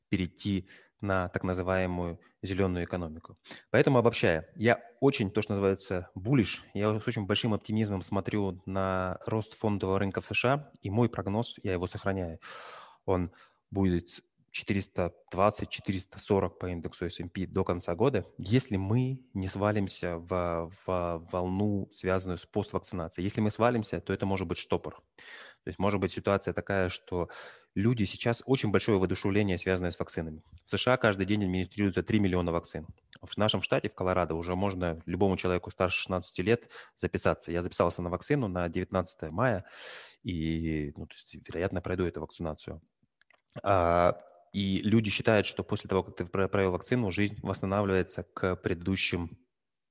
перейти 0.09 0.69
на 1.02 1.28
так 1.28 1.44
называемую 1.44 2.21
зеленую 2.42 2.85
экономику. 2.85 3.37
Поэтому, 3.71 3.99
обобщая, 3.99 4.49
я 4.56 4.80
очень, 5.00 5.30
то, 5.30 5.42
что 5.42 5.52
называется, 5.52 6.11
булиш, 6.14 6.64
я 6.75 6.99
с 6.99 7.09
очень 7.09 7.26
большим 7.26 7.54
оптимизмом 7.54 8.02
смотрю 8.02 8.62
на 8.66 9.18
рост 9.26 9.54
фондового 9.54 9.99
рынка 9.99 10.21
в 10.21 10.26
США, 10.26 10.71
и 10.80 10.90
мой 10.90 11.09
прогноз, 11.09 11.59
я 11.62 11.73
его 11.73 11.87
сохраняю, 11.87 12.40
он 13.04 13.32
будет 13.71 14.23
420-440 14.52 16.50
по 16.50 16.66
индексу 16.66 17.06
S&P 17.06 17.47
до 17.47 17.64
конца 17.64 17.94
года, 17.94 18.26
если 18.38 18.76
мы 18.76 19.21
не 19.35 19.49
свалимся 19.49 20.18
в, 20.18 20.71
в 20.87 21.26
волну, 21.32 21.88
связанную 21.92 22.38
с 22.38 22.44
поствакцинацией. 22.47 23.25
Если 23.25 23.40
мы 23.40 23.50
свалимся, 23.50 24.00
то 24.00 24.12
это 24.12 24.26
может 24.26 24.47
быть 24.47 24.59
штопор. 24.59 25.02
То 25.64 25.68
есть 25.68 25.78
может 25.78 26.00
быть 26.00 26.12
ситуация 26.12 26.52
такая, 26.52 26.90
что 26.90 27.28
люди 27.75 28.04
сейчас 28.04 28.42
очень 28.44 28.71
большое 28.71 28.99
воодушевление, 28.99 29.56
связанное 29.56 29.90
с 29.90 29.99
вакцинами. 29.99 30.42
В 30.64 30.71
США 30.71 30.97
каждый 30.97 31.25
день 31.25 31.44
администрируется 31.44 32.02
3 32.02 32.21
миллиона 32.21 32.52
вакцин. 32.52 32.87
В 33.23 33.37
нашем 33.38 33.62
штате, 33.62 33.88
в 33.88 33.94
Колорадо, 33.94 34.35
уже 34.35 34.54
можно 34.54 35.00
любому 35.06 35.37
человеку 35.37 35.71
старше 35.71 35.99
16 35.99 36.38
лет 36.40 36.71
записаться. 36.97 37.52
Я 37.52 37.62
записался 37.62 38.02
на 38.02 38.11
вакцину 38.11 38.49
на 38.49 38.68
19 38.68 39.30
мая, 39.30 39.64
и, 40.25 40.92
ну, 40.97 41.06
то 41.06 41.14
есть, 41.14 41.49
вероятно, 41.49 41.80
пройду 41.80 42.04
эту 42.04 42.21
вакцинацию. 42.21 42.82
А, 43.62 44.18
и 44.52 44.82
люди 44.82 45.11
считают, 45.11 45.47
что 45.47 45.64
после 45.64 45.88
того, 45.88 46.02
как 46.02 46.16
ты 46.16 46.25
провел 46.26 46.73
вакцину, 46.73 47.11
жизнь 47.11 47.38
восстанавливается 47.42 48.23
к 48.23 48.56
предыдущим 48.56 49.38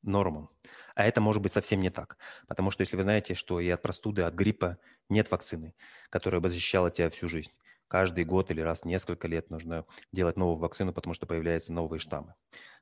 нормам. 0.04 0.50
А 0.96 1.06
это 1.06 1.22
может 1.22 1.42
быть 1.42 1.52
совсем 1.52 1.80
не 1.80 1.90
так. 1.90 2.18
Потому 2.48 2.72
что 2.72 2.82
если 2.82 2.98
вы 2.98 3.04
знаете, 3.04 3.34
что 3.36 3.60
и 3.60 3.70
от 3.70 3.82
простуды, 3.82 4.24
от 4.24 4.34
гриппа 4.34 4.78
нет 5.10 5.30
вакцины, 5.32 5.74
которая 6.10 6.42
бы 6.42 6.50
защищала 6.50 6.92
тебя 6.92 7.10
всю 7.10 7.28
жизнь. 7.28 7.52
Каждый 7.88 8.24
год 8.24 8.52
или 8.52 8.62
раз 8.62 8.82
в 8.82 8.86
несколько 8.86 9.28
лет 9.28 9.50
нужно 9.50 9.86
делать 10.14 10.38
новую 10.38 10.58
вакцину, 10.58 10.94
потому 10.94 11.14
что 11.14 11.26
появляются 11.26 11.74
новые 11.74 12.00
штаммы. 12.00 12.36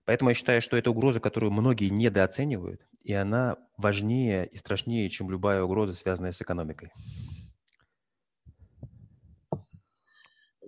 Поэтому 0.06 0.30
я 0.30 0.36
считаю, 0.36 0.62
что 0.62 0.78
это 0.78 0.92
угроза, 0.92 1.20
которую 1.20 1.52
многие 1.52 1.90
недооценивают, 1.90 2.82
и 3.04 3.14
она 3.14 3.58
важнее 3.78 4.46
и 4.46 4.58
страшнее, 4.58 5.10
чем 5.10 5.32
любая 5.32 5.64
угроза, 5.64 5.94
связанная 5.94 6.32
с 6.32 6.42
экономикой. 6.42 6.92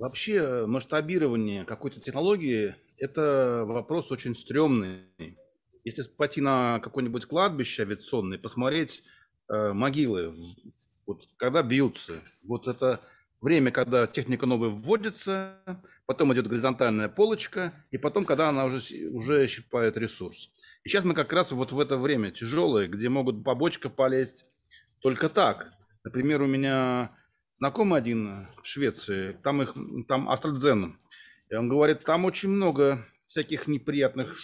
Вообще 0.02 0.38
э, 0.38 0.66
масштабирование 0.66 1.64
какой-то 1.64 2.00
технологии– 2.00 2.74
это 2.98 3.66
вопрос 3.68 4.12
очень 4.12 4.34
стрёмный. 4.34 5.06
Если 5.84 6.02
пойти 6.02 6.42
на 6.42 6.80
какое-нибудь 6.80 7.28
кладбище 7.28 7.84
авиационное 7.84 8.40
посмотреть 8.40 9.04
э, 9.48 9.74
могилы, 9.74 10.34
вот 11.06 11.28
когда 11.38 11.62
бьются, 11.62 12.24
вот 12.42 12.68
это 12.68 13.00
время, 13.42 13.70
когда 13.70 14.08
техника 14.08 14.48
новая 14.48 14.70
вводится, 14.70 15.60
потом 16.08 16.34
идет 16.34 16.48
горизонтальная 16.48 17.08
полочка, 17.08 17.72
и 17.92 18.00
потом, 18.00 18.26
когда 18.26 18.50
она 18.50 18.66
уже, 18.66 19.08
уже 19.10 19.46
исчерпает 19.46 19.98
ресурс. 19.98 20.50
И 20.84 20.90
сейчас 20.90 21.04
мы 21.04 21.14
как 21.14 21.32
раз 21.32 21.52
вот 21.52 21.72
в 21.74 21.80
это 21.80 21.98
время 21.98 22.32
тяжелое, 22.32 22.88
где 22.88 23.08
могут 23.08 23.44
побочка 23.44 23.88
полезть 23.88 24.46
только 25.02 25.30
так. 25.30 25.72
Например, 26.04 26.42
у 26.42 26.48
меня 26.48 27.12
знакомый 27.62 28.00
один 28.00 28.48
в 28.64 28.66
Швеции, 28.66 29.34
там 29.44 29.62
их, 29.62 29.76
там 30.08 30.28
AstraZeneca, 30.28 30.94
и 31.52 31.56
он 31.56 31.70
говорит, 31.70 32.04
там 32.04 32.26
очень 32.26 32.50
много 32.50 33.06
всяких 33.28 33.68
неприятных 33.68 34.36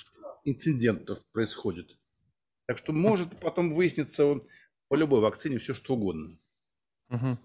инцидентов 0.45 1.23
происходит. 1.31 1.97
Так 2.67 2.77
что 2.77 2.93
может 2.93 3.39
потом 3.39 3.73
выясниться 3.73 4.39
по 4.87 4.95
любой 4.95 5.21
вакцине 5.21 5.57
все 5.57 5.73
что 5.73 5.95
угодно. 5.95 6.37
Угу. 7.09 7.39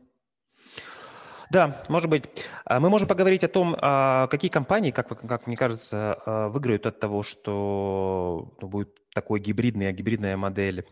Да, 1.52 1.84
может 1.90 2.08
быть. 2.08 2.24
А 2.64 2.80
мы 2.80 2.88
можем 2.88 3.06
поговорить 3.06 3.44
о 3.44 3.48
том, 3.48 3.76
а, 3.78 4.26
какие 4.28 4.50
компании, 4.50 4.90
как, 4.90 5.08
как 5.08 5.46
мне 5.46 5.54
кажется, 5.54 6.14
а, 6.24 6.48
выиграют 6.48 6.86
от 6.86 6.98
того, 6.98 7.22
что 7.22 8.54
ну, 8.58 8.68
будет 8.68 8.96
такой 9.12 9.38
гибридная, 9.38 9.92
гибридная 9.92 10.38
модель 10.38 10.86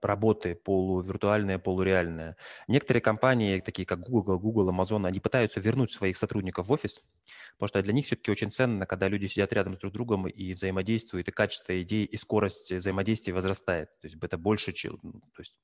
работы, 0.00 0.54
полувиртуальная, 0.54 1.58
полуреальная. 1.58 2.36
Некоторые 2.68 3.02
компании, 3.02 3.60
такие 3.60 3.84
как 3.84 4.00
Google, 4.00 4.38
Google, 4.40 4.70
Amazon, 4.70 5.06
они 5.06 5.20
пытаются 5.20 5.60
вернуть 5.60 5.92
своих 5.92 6.16
сотрудников 6.16 6.68
в 6.68 6.72
офис, 6.72 6.98
потому 7.58 7.68
что 7.68 7.82
для 7.82 7.92
них 7.92 8.06
все-таки 8.06 8.30
очень 8.30 8.50
ценно, 8.50 8.86
когда 8.86 9.08
люди 9.08 9.26
сидят 9.26 9.52
рядом 9.52 9.74
с 9.74 9.78
друг 9.78 9.92
другом 9.92 10.26
и 10.26 10.54
взаимодействуют, 10.54 11.28
и 11.28 11.32
качество 11.32 11.80
идей, 11.80 12.06
и 12.06 12.16
скорость 12.16 12.72
взаимодействия 12.72 13.34
возрастает. 13.34 13.90
То 14.00 14.08
есть 14.08 14.16
это 14.20 14.38
больше, 14.38 14.72
чем, 14.72 14.98
ну, 15.02 15.20
то 15.20 15.40
есть 15.40 15.54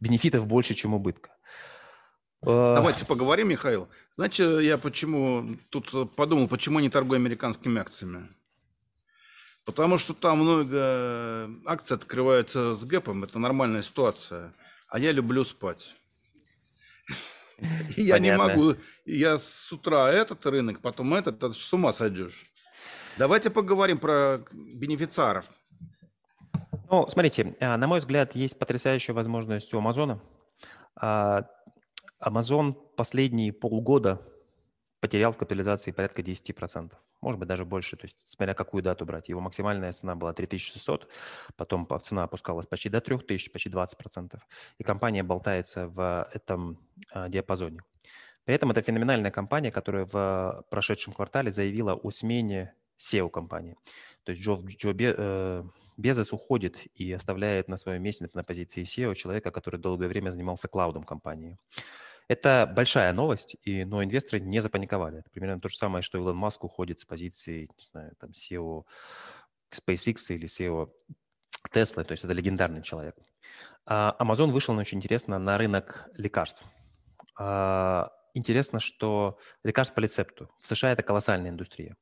бенефитов 0.00 0.46
больше, 0.46 0.74
чем 0.74 0.94
убытка. 0.94 1.36
Давайте 2.46 3.04
поговорим, 3.04 3.48
Михаил. 3.48 3.88
Знаете, 4.14 4.64
я 4.64 4.78
почему 4.78 5.56
тут 5.68 6.14
подумал, 6.14 6.46
почему 6.46 6.78
не 6.78 6.88
торгую 6.88 7.16
американскими 7.16 7.80
акциями? 7.80 8.28
Потому 9.64 9.98
что 9.98 10.14
там 10.14 10.38
много 10.38 11.50
акций 11.64 11.96
открываются 11.96 12.74
с 12.74 12.84
гэпом, 12.84 13.24
это 13.24 13.40
нормальная 13.40 13.82
ситуация. 13.82 14.54
А 14.88 15.00
я 15.00 15.10
люблю 15.10 15.44
спать. 15.44 15.96
Я 17.96 18.20
не 18.20 18.36
могу, 18.36 18.76
я 19.04 19.38
с 19.38 19.72
утра 19.72 20.12
этот 20.12 20.46
рынок, 20.46 20.80
потом 20.80 21.14
этот, 21.14 21.56
с 21.56 21.72
ума 21.72 21.92
сойдешь. 21.92 22.46
Давайте 23.18 23.50
поговорим 23.50 23.98
про 23.98 24.44
бенефициаров. 24.52 25.46
Ну, 26.88 27.08
смотрите, 27.08 27.56
а, 27.58 27.76
на 27.76 27.88
мой 27.88 27.98
взгляд, 27.98 28.36
есть 28.36 28.56
потрясающая 28.56 29.14
возможность 29.14 29.74
у 29.74 29.78
Амазона. 29.78 30.20
А, 32.18 32.30
Amazon 32.30 32.74
последние 32.96 33.52
полгода 33.52 34.22
потерял 35.00 35.32
в 35.32 35.36
капитализации 35.36 35.90
порядка 35.90 36.22
10%, 36.22 36.92
может 37.20 37.38
быть, 37.38 37.48
даже 37.48 37.64
больше, 37.64 37.96
то 37.96 38.06
есть 38.06 38.22
смотря 38.24 38.54
какую 38.54 38.82
дату 38.82 39.04
брать. 39.04 39.28
Его 39.28 39.40
максимальная 39.40 39.92
цена 39.92 40.14
была 40.14 40.32
3600, 40.32 41.08
потом 41.56 41.86
цена 42.02 42.24
опускалась 42.24 42.66
почти 42.66 42.88
до 42.88 43.00
3000, 43.00 43.50
почти 43.50 43.68
20%, 43.68 44.38
и 44.78 44.82
компания 44.82 45.22
болтается 45.22 45.88
в 45.88 46.28
этом 46.32 46.78
а, 47.12 47.28
диапазоне. 47.28 47.80
При 48.44 48.54
этом 48.54 48.70
это 48.70 48.80
феноменальная 48.80 49.30
компания, 49.30 49.72
которая 49.72 50.06
в 50.06 50.64
прошедшем 50.70 51.12
квартале 51.12 51.50
заявила 51.50 51.94
о 51.94 52.10
смене 52.10 52.74
SEO 52.98 53.28
компании. 53.28 53.76
То 54.24 54.30
есть 54.30 54.42
Джо, 54.42 54.56
Джо 54.56 54.94
э, 54.98 55.64
Безос 55.96 56.32
уходит 56.32 56.86
и 56.94 57.12
оставляет 57.12 57.68
на 57.68 57.76
своем 57.76 58.02
месте 58.02 58.28
на 58.34 58.44
позиции 58.44 58.82
SEO 58.82 59.14
человека, 59.14 59.50
который 59.50 59.80
долгое 59.80 60.08
время 60.08 60.30
занимался 60.30 60.68
клаудом 60.68 61.04
компании. 61.04 61.58
Это 62.28 62.70
большая 62.74 63.12
новость, 63.12 63.56
и, 63.62 63.84
но 63.84 64.02
инвесторы 64.02 64.40
не 64.40 64.60
запаниковали. 64.60 65.20
Это 65.20 65.30
примерно 65.30 65.60
то 65.60 65.68
же 65.68 65.76
самое, 65.76 66.02
что 66.02 66.18
Илон 66.18 66.36
Маск 66.36 66.64
уходит 66.64 67.00
с 67.00 67.04
позиции, 67.04 67.68
не 67.78 67.84
знаю, 67.84 68.14
там, 68.18 68.30
SEO 68.30 68.84
SpaceX 69.70 70.16
или 70.30 70.48
SEO 70.48 70.90
Tesla, 71.72 72.04
то 72.04 72.12
есть 72.12 72.24
это 72.24 72.32
легендарный 72.32 72.82
человек. 72.82 73.16
А 73.84 74.16
Amazon 74.18 74.50
вышел 74.50 74.76
очень 74.76 74.98
интересно 74.98 75.38
на 75.38 75.56
рынок 75.56 76.08
лекарств. 76.14 76.64
А, 77.38 78.10
интересно, 78.34 78.80
что 78.80 79.38
лекарств 79.62 79.94
по 79.94 80.00
рецепту. 80.00 80.50
В 80.58 80.66
США 80.66 80.92
это 80.92 81.02
колоссальная 81.02 81.50
индустрия. 81.50 81.96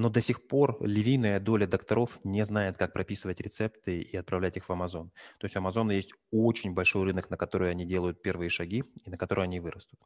Но 0.00 0.08
до 0.08 0.22
сих 0.22 0.46
пор 0.48 0.78
львиная 0.80 1.40
доля 1.40 1.66
докторов 1.66 2.20
не 2.24 2.42
знает, 2.46 2.78
как 2.78 2.94
прописывать 2.94 3.38
рецепты 3.42 4.00
и 4.00 4.16
отправлять 4.16 4.56
их 4.56 4.66
в 4.66 4.72
Amazon. 4.72 5.10
То 5.38 5.44
есть 5.44 5.56
у 5.56 5.60
Amazon 5.60 5.92
есть 5.92 6.14
очень 6.30 6.72
большой 6.72 7.04
рынок, 7.04 7.28
на 7.28 7.36
который 7.36 7.70
они 7.70 7.84
делают 7.84 8.22
первые 8.22 8.48
шаги 8.48 8.82
и 9.04 9.10
на 9.10 9.18
который 9.18 9.44
они 9.44 9.60
вырастут. 9.60 10.00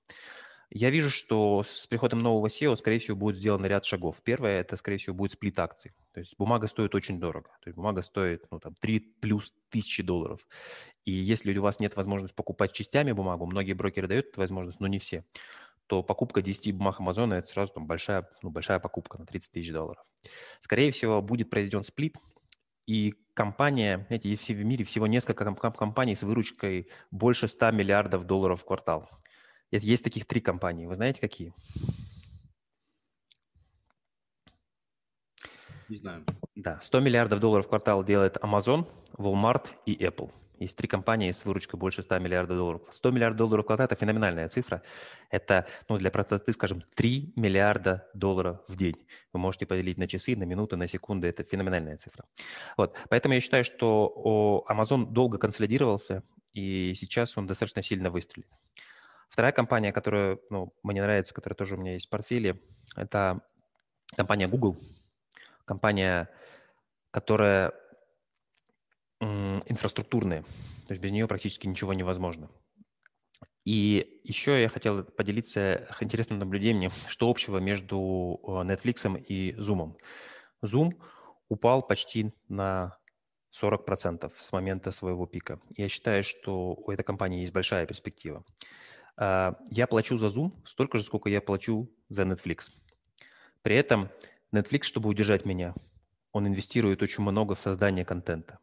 Я 0.69 0.91
вижу, 0.91 1.11
что 1.11 1.63
с 1.63 1.87
приходом 1.87 2.19
нового 2.19 2.49
SEO, 2.49 2.75
скорее 2.75 2.99
всего, 2.99 3.17
будет 3.17 3.37
сделан 3.37 3.65
ряд 3.65 3.85
шагов. 3.85 4.21
Первое, 4.25 4.63
это, 4.63 4.75
скорее 4.75 4.97
всего, 4.97 5.15
будет 5.15 5.31
сплит 5.31 5.61
акций. 5.61 5.93
То 6.13 6.19
есть 6.19 6.35
бумага 6.39 6.67
стоит 6.67 6.93
очень 6.97 7.21
дорого. 7.21 7.51
То 7.63 7.69
есть 7.69 7.77
бумага 7.77 8.03
стоит, 8.03 8.47
ну, 8.51 8.59
там, 8.59 8.75
3 8.81 8.99
плюс 9.21 9.55
тысячи 9.69 10.03
долларов. 10.03 10.49
И 11.05 11.13
если 11.13 11.57
у 11.57 11.63
вас 11.63 11.79
нет 11.79 11.95
возможности 11.95 12.35
покупать 12.35 12.73
частями 12.73 13.13
бумагу, 13.13 13.47
многие 13.47 13.75
брокеры 13.75 14.09
дают 14.09 14.27
эту 14.27 14.41
возможность, 14.41 14.81
но 14.81 14.89
не 14.89 14.99
все 14.99 15.25
то 15.87 16.03
покупка 16.03 16.43
10 16.43 16.75
бумаг 16.75 17.01
Амазона– 17.01 17.35
это 17.35 17.49
сразу 17.49 17.73
там 17.73 17.87
большая, 17.87 18.29
ну, 18.43 18.51
большая 18.51 18.79
покупка 18.79 19.19
на 19.19 19.27
30 19.27 19.53
тысяч 19.53 19.73
долларов. 19.73 20.05
Скорее 20.61 20.91
всего, 20.93 21.21
будет 21.23 21.51
произведен 21.51 21.85
сплит, 21.85 22.17
и 22.87 23.15
компания, 23.33 24.05
знаете, 24.09 24.29
есть 24.29 24.49
в 24.49 24.65
мире 24.65 24.85
всего 24.85 25.07
несколько 25.07 25.45
компаний 25.55 26.15
с 26.15 26.23
выручкой 26.23 26.91
больше 27.11 27.49
100 27.49 27.71
миллиардов 27.71 28.25
долларов 28.25 28.63
в 28.63 28.65
квартал. 28.65 29.09
Есть 29.71 30.05
таких 30.05 30.27
три 30.27 30.41
компании. 30.41 30.87
Вы 30.87 30.95
знаете, 30.95 31.21
какие? 31.21 31.53
Не 35.89 35.97
знаю. 35.97 36.25
Да, 36.55 36.79
100 36.81 37.01
миллиардов 37.01 37.41
долларов 37.41 37.67
в 37.67 37.69
квартал 37.69 38.05
делает 38.05 38.37
Amazon, 38.37 38.87
Walmart 39.17 39.69
и 39.87 39.95
Apple. 40.05 40.31
Есть 40.59 40.77
три 40.77 40.89
компании 40.89 41.33
с 41.33 41.45
выручкой 41.45 41.79
больше 41.79 42.03
100 42.03 42.19
миллиардов 42.19 42.57
долларов. 42.57 42.83
100 42.91 43.11
миллиардов 43.11 43.39
долларов 43.39 43.67
квартал– 43.67 43.87
это 43.91 43.97
феноменальная 43.97 44.49
цифра. 44.49 44.83
Это, 45.31 45.67
ну, 45.89 45.99
для 45.99 46.11
простоты, 46.11 46.53
скажем, 46.53 46.83
3 46.95 47.33
миллиарда 47.37 48.09
долларов 48.15 48.61
в 48.69 48.77
день. 48.77 48.97
Вы 49.33 49.41
можете 49.41 49.67
поделить 49.67 49.99
на 49.99 50.07
часы, 50.07 50.37
на 50.37 50.45
минуты, 50.45 50.77
на 50.77 50.87
секунды. 50.87 51.29
Это 51.29 51.43
феноменальная 51.43 51.97
цифра. 51.97 52.25
Вот. 52.77 52.97
Поэтому 53.09 53.35
я 53.35 53.41
считаю, 53.41 53.65
что 53.65 54.65
Amazon 54.69 55.07
долго 55.07 55.39
консолидировался, 55.39 56.23
и 56.53 56.95
сейчас 56.95 57.37
он 57.37 57.47
достаточно 57.47 57.83
сильно 57.83 58.11
выстрелит. 58.11 58.49
Вторая 59.29 59.53
компания, 59.53 59.93
которая 59.93 60.39
ну, 60.51 60.73
мне 60.85 61.03
нравится, 61.03 61.35
которая 61.35 61.57
тоже 61.57 61.75
у 61.75 61.79
меня 61.79 61.95
есть 61.95 62.07
в 62.07 62.11
портфеле, 62.11 62.61
это 62.95 63.41
компания 64.17 64.47
Google. 64.47 64.79
Компания, 65.65 66.31
которая 67.11 67.73
инфраструктурные. 69.21 70.43
То 70.87 70.93
есть 70.93 71.03
без 71.03 71.11
нее 71.13 71.27
практически 71.27 71.67
ничего 71.67 71.95
невозможно. 71.95 72.51
И 73.65 74.21
еще 74.25 74.61
я 74.61 74.69
хотел 74.69 75.05
поделиться 75.05 75.89
интересным 76.01 76.39
наблюдением, 76.39 76.91
что 77.09 77.31
общего 77.31 77.59
между 77.59 78.41
э, 78.43 78.47
Netflix 78.47 79.19
и 79.23 79.53
Zoom. 79.53 79.97
Zoom 80.63 80.93
упал 81.49 81.83
почти 81.83 82.33
на 82.49 82.99
40% 83.59 84.31
с 84.37 84.53
момента 84.53 84.91
своего 84.91 85.27
пика. 85.27 85.61
Я 85.77 85.89
считаю, 85.89 86.23
что 86.25 86.75
у 86.75 86.91
этой 86.91 87.05
компании 87.05 87.41
есть 87.41 87.53
большая 87.53 87.87
перспектива. 87.87 88.45
А, 89.17 89.57
я 89.71 89.87
плачу 89.87 90.17
за 90.17 90.27
Zoom 90.27 90.53
столько 90.65 90.99
же, 90.99 91.05
сколько 91.05 91.29
я 91.29 91.41
плачу 91.41 91.91
за 92.09 92.25
Netflix. 92.25 92.73
При 93.63 93.77
этом 93.77 94.11
Netflix, 94.53 94.83
чтобы 94.83 95.09
удержать 95.09 95.45
меня, 95.45 95.75
он 96.33 96.47
инвестирует 96.47 97.03
очень 97.03 97.23
много 97.23 97.55
в 97.55 97.61
создание 97.61 98.05
контента. 98.05 98.59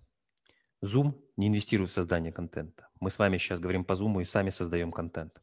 Zoom 0.84 1.14
не 1.38 1.48
инвестирует 1.48 1.92
в 1.92 1.94
создание 1.94 2.32
контента. 2.32 2.88
Мы 3.00 3.10
с 3.10 3.20
вами 3.20 3.38
сейчас 3.38 3.60
говорим 3.60 3.84
по 3.84 3.94
Zoom 3.94 4.22
и 4.22 4.26
сами 4.26 4.50
создаем 4.50 4.92
контент. 4.92 5.42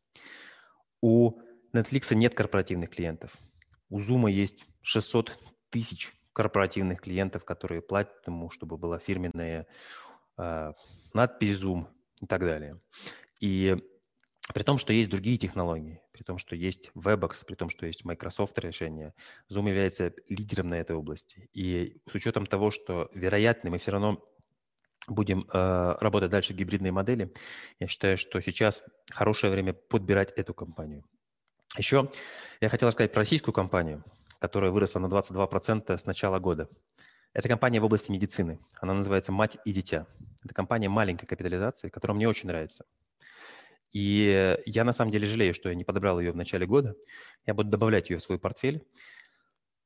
У 1.00 1.40
Netflix 1.72 2.14
нет 2.14 2.34
корпоративных 2.34 2.90
клиентов. 2.90 3.36
У 3.88 4.00
Zoom 4.00 4.30
есть 4.30 4.66
600 4.82 5.38
тысяч 5.70 6.12
корпоративных 6.32 7.00
клиентов, 7.00 7.44
которые 7.44 7.82
платят 7.82 8.26
ему, 8.26 8.50
чтобы 8.50 8.76
была 8.76 8.98
фирменная 8.98 9.66
э, 10.36 10.72
надпись 11.12 11.62
Zoom 11.62 11.86
и 12.20 12.26
так 12.26 12.40
далее. 12.40 12.80
И 13.40 13.76
при 14.54 14.62
том, 14.62 14.78
что 14.78 14.92
есть 14.92 15.10
другие 15.10 15.36
технологии, 15.36 16.00
при 16.12 16.22
том, 16.22 16.38
что 16.38 16.56
есть 16.56 16.90
Webex, 16.94 17.44
при 17.46 17.54
том, 17.54 17.70
что 17.70 17.86
есть 17.86 18.04
Microsoft 18.04 18.58
решение, 18.58 19.14
Zoom 19.50 19.68
является 19.68 20.12
лидером 20.28 20.68
на 20.68 20.74
этой 20.74 20.96
области. 20.96 21.48
И 21.52 22.00
с 22.08 22.14
учетом 22.14 22.46
того, 22.46 22.70
что, 22.70 23.10
вероятно, 23.12 23.70
мы 23.70 23.78
все 23.78 23.90
равно 23.92 24.24
будем 25.08 25.46
э, 25.52 25.96
работать 26.00 26.30
дальше 26.30 26.52
в 26.52 26.56
гибридной 26.56 26.90
модели, 26.90 27.32
я 27.78 27.86
считаю, 27.88 28.16
что 28.16 28.40
сейчас 28.40 28.82
хорошее 29.10 29.52
время 29.52 29.72
подбирать 29.72 30.32
эту 30.32 30.54
компанию. 30.54 31.04
Еще 31.76 32.08
я 32.60 32.68
хотел 32.68 32.88
рассказать 32.88 33.12
про 33.12 33.20
российскую 33.20 33.54
компанию, 33.54 34.04
которая 34.40 34.70
выросла 34.70 35.00
на 35.00 35.06
22% 35.06 35.96
с 35.96 36.06
начала 36.06 36.38
года. 36.38 36.68
Это 37.34 37.48
компания 37.48 37.80
в 37.80 37.84
области 37.84 38.10
медицины. 38.10 38.58
Она 38.80 38.94
называется 38.94 39.32
«Мать 39.32 39.58
и 39.64 39.72
дитя». 39.72 40.06
Это 40.44 40.54
компания 40.54 40.88
маленькой 40.88 41.26
капитализации, 41.26 41.88
которая 41.88 42.16
мне 42.16 42.28
очень 42.28 42.48
нравится. 42.48 42.84
И 43.92 44.56
я 44.66 44.84
на 44.84 44.92
самом 44.92 45.10
деле 45.10 45.26
жалею, 45.26 45.54
что 45.54 45.68
я 45.68 45.74
не 45.74 45.84
подобрал 45.84 46.20
ее 46.20 46.32
в 46.32 46.36
начале 46.36 46.66
года. 46.66 46.94
Я 47.46 47.54
буду 47.54 47.70
добавлять 47.70 48.10
ее 48.10 48.18
в 48.18 48.22
свой 48.22 48.38
портфель. 48.38 48.86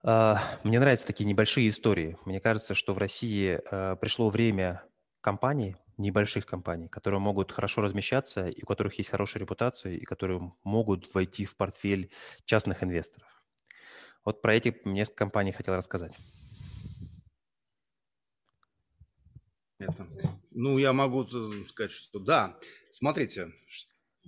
А, 0.05 0.43
мне 0.65 0.81
нравятся 0.81 1.07
такие 1.07 1.25
небольшие 1.25 1.69
истории. 1.69 2.17
Мне 2.25 2.41
кажется, 2.41 2.75
что 2.75 2.95
в 2.95 2.99
России 2.99 3.61
а, 3.71 3.97
пришло 3.97 4.31
время 4.31 4.83
компаний, 5.23 5.77
небольших 5.97 6.45
компаний, 6.45 6.89
которые 6.89 7.21
могут 7.21 7.53
хорошо 7.53 7.81
размещаться, 7.81 8.49
и 8.49 8.63
у 8.63 8.67
которых 8.67 8.99
есть 8.99 9.11
хорошая 9.11 9.41
репутация, 9.41 9.95
и 9.95 10.05
которые 10.05 10.53
могут 10.65 11.15
войти 11.15 11.47
в 11.47 11.57
портфель 11.57 12.11
частных 12.45 12.83
инвесторов. 12.83 13.29
Вот 14.25 14.43
про 14.43 14.55
эти 14.55 14.79
несколько 14.85 15.19
компаний 15.19 15.53
хотел 15.53 15.75
рассказать. 15.75 16.19
Это. 19.79 20.07
Ну, 20.51 20.79
я 20.79 20.93
могу 20.93 21.27
сказать, 21.69 21.91
что 21.91 22.19
да. 22.21 22.59
Смотрите, 22.91 23.53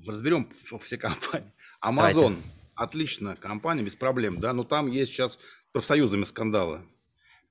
разберем 0.06 0.50
все 0.82 0.98
компании. 0.98 1.52
Amazon 1.82 2.12
Давайте. 2.12 2.42
отличная 2.74 3.36
компания, 3.36 3.82
без 3.82 3.94
проблем, 3.94 4.40
да, 4.40 4.52
но 4.52 4.64
там 4.64 4.88
есть 4.88 5.12
сейчас 5.12 5.38
профсоюзами 5.72 6.24
скандалы. 6.24 6.82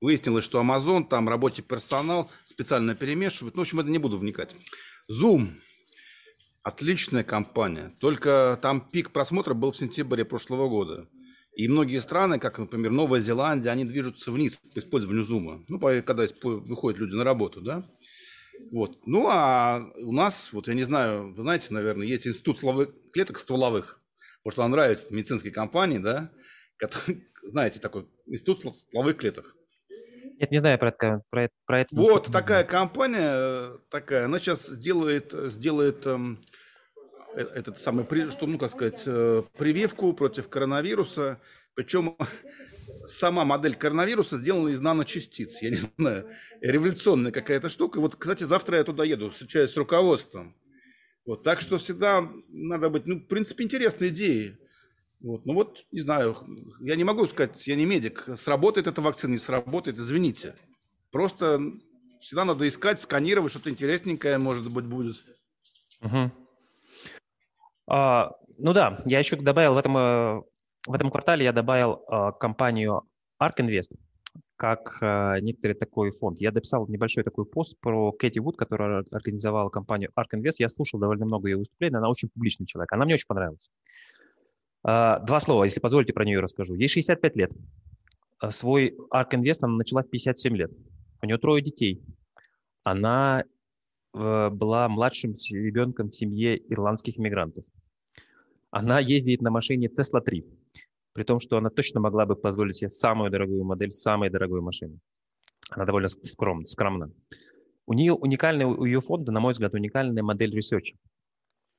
Выяснилось, 0.03 0.43
что 0.43 0.62
Amazon, 0.62 1.07
там 1.07 1.29
рабочий 1.29 1.62
персонал 1.62 2.29
специально 2.45 2.93
перемешивают. 2.93 3.55
Ну, 3.55 3.62
в 3.62 3.63
общем, 3.63 3.79
это 3.79 3.89
не 3.89 4.00
буду 4.00 4.17
вникать. 4.17 4.53
Zoom. 5.10 5.51
Отличная 6.62 7.24
компания. 7.24 7.95
Только 8.01 8.60
там 8.62 8.81
пик 8.81 9.12
просмотра 9.12 9.53
был 9.53 9.72
в 9.72 9.77
сентябре 9.77 10.25
прошлого 10.25 10.67
года. 10.67 11.07
И 11.55 11.69
многие 11.69 11.99
страны, 11.99 12.38
как, 12.38 12.60
например, 12.60 12.91
Новая 12.91 13.21
Зеландия, 13.21 13.69
они 13.69 13.86
движутся 13.86 14.34
вниз 14.34 14.60
по 14.73 14.80
использованию 14.80 15.23
Zoom. 15.23 15.63
Ну, 15.69 15.80
когда 15.80 16.25
выходят 16.43 16.99
люди 16.99 17.13
на 17.15 17.23
работу, 17.23 17.62
да. 17.62 17.89
Вот. 18.73 18.99
Ну, 19.06 19.30
а 19.30 19.89
у 19.99 20.12
нас, 20.12 20.49
вот 20.51 20.67
я 20.67 20.73
не 20.73 20.84
знаю, 20.84 21.34
вы 21.34 21.43
знаете, 21.43 21.67
наверное, 21.69 22.06
есть 22.06 22.28
институт 22.28 22.58
стволовых, 22.58 22.89
клеток 23.13 23.39
стволовых. 23.39 24.01
Может, 24.43 24.58
вам 24.58 24.71
нравится 24.71 25.15
медицинские 25.15 25.54
компании, 25.54 25.99
да? 25.99 26.30
Который, 26.75 27.25
знаете, 27.43 27.80
такой 27.80 28.06
институт 28.25 28.75
стволовых 28.75 29.15
клеток. 29.15 29.56
Нет, 30.43 30.51
не 30.51 30.58
знаю 30.58 30.77
про 30.77 30.89
это. 30.89 31.21
Про, 31.29 31.49
про 31.65 31.79
это 31.79 31.95
вот 31.95 32.29
такая 32.29 32.65
компания, 32.65 33.77
такая, 33.89 34.25
она 34.25 34.39
сейчас 34.39 34.77
делает, 34.77 35.34
сделает 35.34 36.06
эм, 36.06 36.43
э, 37.34 37.43
этот 37.56 37.77
самый, 37.77 38.06
что, 38.29 38.45
ну, 38.45 38.58
как 38.58 38.69
сказать, 38.69 39.03
э, 39.06 39.43
прививку 39.58 40.12
против 40.12 40.49
коронавируса. 40.49 41.39
Причем 41.75 42.17
сама 43.06 43.45
модель 43.45 43.75
коронавируса 43.75 44.38
сделана 44.38 44.67
из 44.67 44.82
наночастиц. 44.82 45.62
Я 45.62 45.69
не 45.69 45.77
знаю, 45.77 46.27
революционная 46.60 47.32
какая-то 47.32 47.69
штука. 47.69 48.01
Вот, 48.01 48.17
кстати, 48.17 48.43
завтра 48.43 48.79
я 48.79 48.84
туда 48.84 49.06
еду, 49.06 49.29
встречаюсь 49.29 49.71
с 49.71 49.77
руководством. 49.77 50.58
Вот, 51.25 51.43
так 51.43 51.62
что 51.62 51.77
всегда 51.77 52.29
надо 52.49 52.89
быть, 52.89 53.06
ну, 53.06 53.15
в 53.15 53.27
принципе, 53.27 53.63
интересные 53.63 54.10
идеи. 54.10 54.58
Вот, 55.23 55.45
ну 55.45 55.53
вот, 55.53 55.86
не 55.91 56.01
знаю, 56.01 56.36
я 56.81 56.97
не 56.97 57.05
могу 57.05 57.25
сказать, 57.27 57.65
я 57.65 57.75
не 57.75 57.86
медик, 57.86 58.27
сработает 58.36 58.88
эта 58.88 59.01
вакцина, 59.01 59.31
не 59.31 59.38
сработает, 59.38 59.97
извините. 59.97 60.53
Просто 61.12 61.62
всегда 62.19 62.43
надо 62.43 62.67
искать, 62.67 62.99
сканировать, 62.99 63.51
что-то 63.51 63.69
интересненькое, 63.69 64.38
может 64.38 64.69
быть, 64.69 64.86
будет. 64.86 65.23
Угу. 66.01 66.31
А, 67.88 68.31
ну 68.57 68.73
да, 68.73 69.01
я 69.05 69.19
еще 69.19 69.38
добавил 69.38 69.75
в 69.75 69.77
этом 69.77 69.97
э, 69.97 70.41
в 70.86 70.93
этом 70.93 71.09
квартале 71.09 71.45
я 71.45 71.53
добавил 71.53 72.03
э, 72.05 72.31
компанию 72.38 73.03
ARK 73.41 73.59
Invest 73.59 73.95
как 74.57 74.97
э, 75.01 75.39
некоторый 75.41 75.73
такой 75.73 76.12
фонд. 76.12 76.39
Я 76.39 76.51
дописал 76.51 76.88
небольшой 76.88 77.23
такой 77.23 77.45
пост 77.45 77.77
про 77.79 78.12
Кэти 78.12 78.39
Вуд, 78.39 78.57
которая 78.57 79.03
организовала 79.12 79.69
компанию 79.69 80.12
ARK 80.17 80.38
Invest. 80.39 80.55
Я 80.59 80.69
слушал 80.69 80.99
довольно 80.99 81.25
много 81.25 81.49
ее 81.49 81.57
выступлений, 81.57 81.97
она 81.97 82.09
очень 82.09 82.29
публичный 82.29 82.65
человек. 82.65 82.91
Она 82.93 83.05
мне 83.05 83.15
очень 83.15 83.27
понравилась. 83.27 83.69
Э, 84.86 85.19
два 85.26 85.39
слова, 85.39 85.63
если 85.63 85.80
позволите, 85.80 86.13
про 86.13 86.26
нее 86.26 86.39
расскажу. 86.39 86.76
Ей 86.76 86.88
65 86.88 87.36
лет. 87.36 87.52
Свой 88.50 88.96
ARK 89.12 89.32
Invest 89.32 89.60
она 89.62 89.78
начала 89.78 90.04
в 90.04 90.10
57 90.10 90.56
лет. 90.58 90.72
У 91.22 91.26
нее 91.26 91.38
трое 91.38 91.63
детей. 91.63 92.04
Она 92.84 93.46
была 94.13 94.88
младшим 94.89 95.34
ребенком 95.50 96.12
в 96.12 96.15
семье 96.15 96.56
ирландских 96.72 97.17
иммигрантов. 97.17 97.65
Она 98.69 99.00
ездит 99.00 99.41
на 99.41 99.50
машине 99.50 99.88
Tesla 99.88 100.22
3 100.22 100.46
при 101.13 101.24
том, 101.24 101.39
что 101.39 101.58
она 101.58 101.69
точно 101.69 102.00
могла 102.00 102.26
бы 102.26 102.36
позволить 102.36 102.78
себе 102.78 102.89
самую 102.89 103.32
дорогую 103.32 103.63
модель 103.63 103.91
самой 103.91 104.30
дорогой 104.30 104.62
машины. 104.62 105.00
Она 105.69 105.86
довольно 105.86 106.08
скромна. 106.08 106.65
скромна. 106.65 107.12
У 107.86 107.93
нее 107.93 108.13
уникальная, 108.13 108.65
у 108.65 108.86
ее 108.86 109.02
фонда, 109.02 109.32
на 109.32 109.39
мой 109.39 109.54
взгляд, 109.54 109.74
уникальная 109.74 110.24
модель 110.24 110.58
research. 110.58 110.96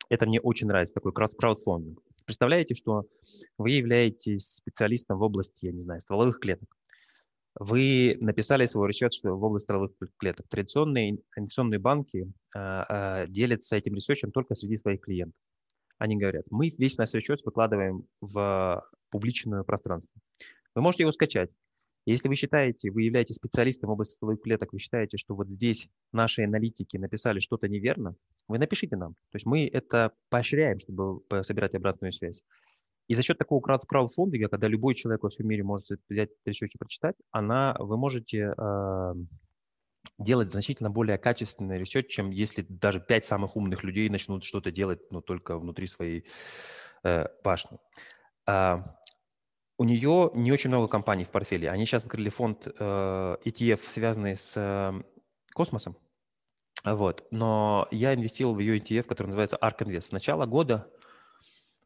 Это 0.09 0.27
мне 0.27 0.41
очень 0.41 0.69
нравится, 0.69 0.95
такой 0.95 1.13
краудфандинг. 1.13 2.01
Представляете, 2.25 2.75
что 2.75 3.05
вы 3.59 3.71
являетесь 3.73 4.57
специалистом 4.57 5.19
в 5.19 5.23
области, 5.23 5.67
я 5.67 5.73
не 5.73 5.81
знаю, 5.81 6.01
стволовых 6.01 6.41
клеток. 6.41 6.69
Вы 7.59 8.17
написали 8.21 8.65
свой 8.65 8.89
research 8.89 9.21
в 9.23 9.45
области 9.45 9.65
стволовых 9.65 9.93
клеток. 10.17 10.49
Традиционные 10.49 11.19
инвестиционные 11.37 11.79
банки 11.79 12.33
а, 12.55 12.87
а, 12.89 13.27
делятся 13.27 13.77
этим 13.77 13.95
research 13.95 14.25
ем 14.25 14.33
только 14.33 14.55
среди 14.55 14.77
своих 14.77 15.01
клиентов. 15.01 15.39
Они 15.99 16.17
говорят, 16.17 16.47
мы 16.51 16.75
весь 16.77 16.99
наш 16.99 17.13
research 17.13 17.41
выкладываем 17.45 18.07
в 18.21 18.85
публичное 19.11 19.63
пространство. 19.63 20.21
Вы 20.75 20.83
можете 20.83 21.05
его 21.05 21.13
скачать. 21.13 21.51
Если 22.07 22.29
вы 22.29 22.35
считаете, 22.35 22.91
вы 22.91 23.03
являетесь 23.03 23.37
специалистом 23.37 23.89
в 23.89 23.93
области 23.93 24.15
стволовых 24.15 24.43
клеток, 24.43 24.73
вы 24.73 24.79
считаете, 24.79 25.17
что 25.17 25.35
вот 25.35 25.49
здесь 25.49 25.89
наши 26.13 26.43
аналитики 26.43 26.99
написали 26.99 27.41
что-то 27.41 27.69
неверно, 27.69 28.15
вы 28.47 28.59
напишите 28.59 28.97
нам. 28.97 29.15
То 29.31 29.37
есть 29.37 29.47
мы 29.47 29.67
это 29.67 30.13
поощряем, 30.29 30.79
чтобы 30.79 31.23
собирать 31.43 31.75
обратную 31.75 32.13
связь. 32.13 32.43
И 33.09 33.15
за 33.15 33.23
счет 33.23 33.39
такого 33.39 33.61
краудфандинга, 33.61 34.49
когда 34.49 34.67
любой 34.69 34.95
человек 34.95 35.23
во 35.23 35.29
всем 35.29 35.47
мире 35.47 35.63
может 35.63 36.01
взять 36.09 36.31
research 36.45 36.75
и 36.75 36.79
прочитать, 36.79 37.17
она, 37.31 37.77
вы 37.79 37.99
можете 37.99 38.55
э, 38.57 39.15
делать 40.19 40.51
значительно 40.51 40.91
более 40.91 41.19
качественный 41.19 41.79
research, 41.79 42.09
чем 42.09 42.31
если 42.31 42.65
даже 42.69 43.01
пять 43.01 43.25
самых 43.25 43.57
умных 43.57 43.85
людей 43.85 44.09
начнут 44.09 44.45
что-то 44.45 44.71
делать, 44.71 45.01
но 45.11 45.21
только 45.21 45.59
внутри 45.59 45.87
своей 45.87 46.27
э, 47.03 47.27
башни. 47.43 47.79
А, 48.47 48.97
у 49.77 49.85
нее 49.85 50.31
не 50.35 50.53
очень 50.53 50.71
много 50.71 50.89
компаний 50.89 51.25
в 51.25 51.31
портфеле. 51.31 51.71
Они 51.71 51.87
сейчас 51.87 52.05
открыли 52.05 52.29
фонд 52.29 52.67
э, 52.67 53.37
ETF, 53.45 53.81
связанный 53.89 54.37
с 54.37 54.55
э, 54.57 54.93
космосом. 55.53 55.97
Вот. 56.85 57.27
Но 57.31 57.89
я 57.91 58.15
инвестировал 58.15 58.55
в 58.55 58.61
ее 58.61 58.79
ETF, 58.79 59.05
который 59.05 59.29
называется 59.29 59.59
ARK 59.61 59.79
Invest. 59.79 60.03
С 60.03 60.13
начала 60.13 60.47
года 60.47 60.91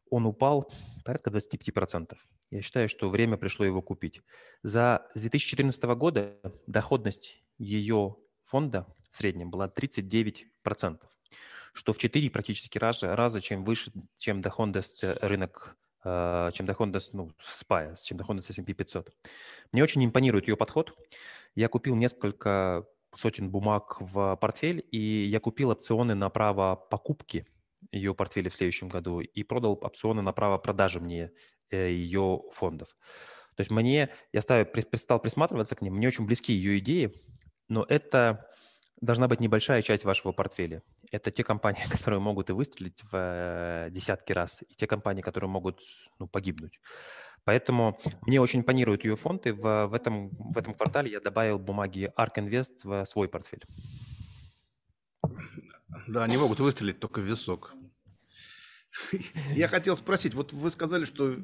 он 0.09 0.25
упал 0.25 0.71
порядка 1.05 1.29
25%. 1.29 2.15
Я 2.51 2.61
считаю, 2.61 2.89
что 2.89 3.09
время 3.09 3.37
пришло 3.37 3.65
его 3.65 3.81
купить. 3.81 4.21
За 4.63 5.07
с 5.13 5.21
2014 5.21 5.83
года 5.95 6.37
доходность 6.67 7.43
ее 7.57 8.17
фонда 8.43 8.87
в 9.11 9.17
среднем 9.17 9.51
была 9.51 9.67
39%, 9.67 10.99
что 11.73 11.93
в 11.93 11.97
4 11.97 12.29
практически 12.31 12.77
раза, 12.77 13.15
раза 13.15 13.41
чем 13.41 13.63
выше, 13.63 13.91
чем 14.17 14.41
доходность 14.41 15.03
рынок 15.21 15.75
э, 15.75 15.88
чем 16.03 16.65
доходность 16.65 17.13
ну, 17.13 17.31
SPY, 17.39 17.95
чем 18.03 18.17
доходность 18.17 18.49
S&P 18.49 18.73
500. 18.73 19.13
Мне 19.71 19.83
очень 19.83 20.03
импонирует 20.05 20.47
ее 20.47 20.55
подход. 20.55 20.97
Я 21.55 21.67
купил 21.67 21.95
несколько 21.95 22.85
сотен 23.13 23.49
бумаг 23.49 23.97
в 23.99 24.35
портфель, 24.37 24.85
и 24.91 24.97
я 24.97 25.39
купил 25.39 25.71
опционы 25.71 26.15
на 26.15 26.29
право 26.29 26.75
покупки 26.75 27.47
ее 27.91 28.13
портфеля 28.13 28.49
в 28.49 28.53
следующем 28.53 28.89
году 28.89 29.19
и 29.19 29.43
продал 29.43 29.73
опционы 29.81 30.21
на 30.21 30.31
право 30.33 30.57
продажи 30.57 30.99
мне 30.99 31.31
э, 31.69 31.91
ее 31.91 32.41
фондов. 32.51 32.95
То 33.55 33.61
есть 33.61 33.71
мне, 33.71 34.09
я 34.31 34.41
стал, 34.41 34.65
стал 34.93 35.19
присматриваться 35.19 35.75
к 35.75 35.81
ним, 35.81 35.95
мне 35.95 36.07
очень 36.07 36.25
близки 36.25 36.53
ее 36.53 36.79
идеи, 36.79 37.13
но 37.67 37.85
это 37.87 38.48
должна 39.01 39.27
быть 39.27 39.39
небольшая 39.39 39.81
часть 39.81 40.05
вашего 40.05 40.31
портфеля. 40.31 40.81
Это 41.11 41.31
те 41.31 41.43
компании, 41.43 41.83
которые 41.91 42.19
могут 42.19 42.49
и 42.49 42.53
выстрелить 42.53 43.01
в 43.03 43.11
э, 43.13 43.89
десятки 43.91 44.33
раз, 44.33 44.63
и 44.67 44.75
те 44.75 44.87
компании, 44.87 45.21
которые 45.21 45.49
могут 45.49 45.81
ну, 46.19 46.27
погибнуть. 46.27 46.79
Поэтому 47.45 47.99
мне 48.21 48.41
очень 48.41 48.59
импонируют 48.59 49.05
ее 49.05 49.15
фонды. 49.15 49.53
В, 49.53 49.87
в, 49.87 49.93
этом, 49.93 50.29
в 50.29 50.57
этом 50.57 50.73
квартале 50.73 51.11
я 51.11 51.19
добавил 51.19 51.57
бумаги 51.57 52.11
ARK 52.17 52.35
Invest 52.35 52.81
в 52.83 53.05
свой 53.05 53.29
портфель. 53.29 53.63
Да, 56.07 56.23
они 56.23 56.37
могут 56.37 56.59
выстрелить 56.59 56.99
только 56.99 57.19
в 57.19 57.23
висок. 57.23 57.73
Я 59.53 59.67
хотел 59.67 59.95
спросить, 59.95 60.33
вот 60.33 60.51
вы 60.53 60.69
сказали, 60.69 61.05
что 61.05 61.35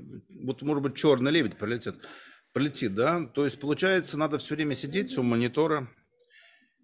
вот, 0.44 0.62
может 0.62 0.84
быть, 0.84 0.96
черный 0.96 1.32
лебедь 1.32 1.58
пролетит, 1.58 1.96
пролетит, 2.54 2.96
да? 2.96 3.26
То 3.28 3.46
есть, 3.46 3.60
получается, 3.60 4.18
надо 4.18 4.38
все 4.38 4.56
время 4.56 4.76
сидеть 4.76 5.18
у 5.18 5.24
монитора 5.24 5.88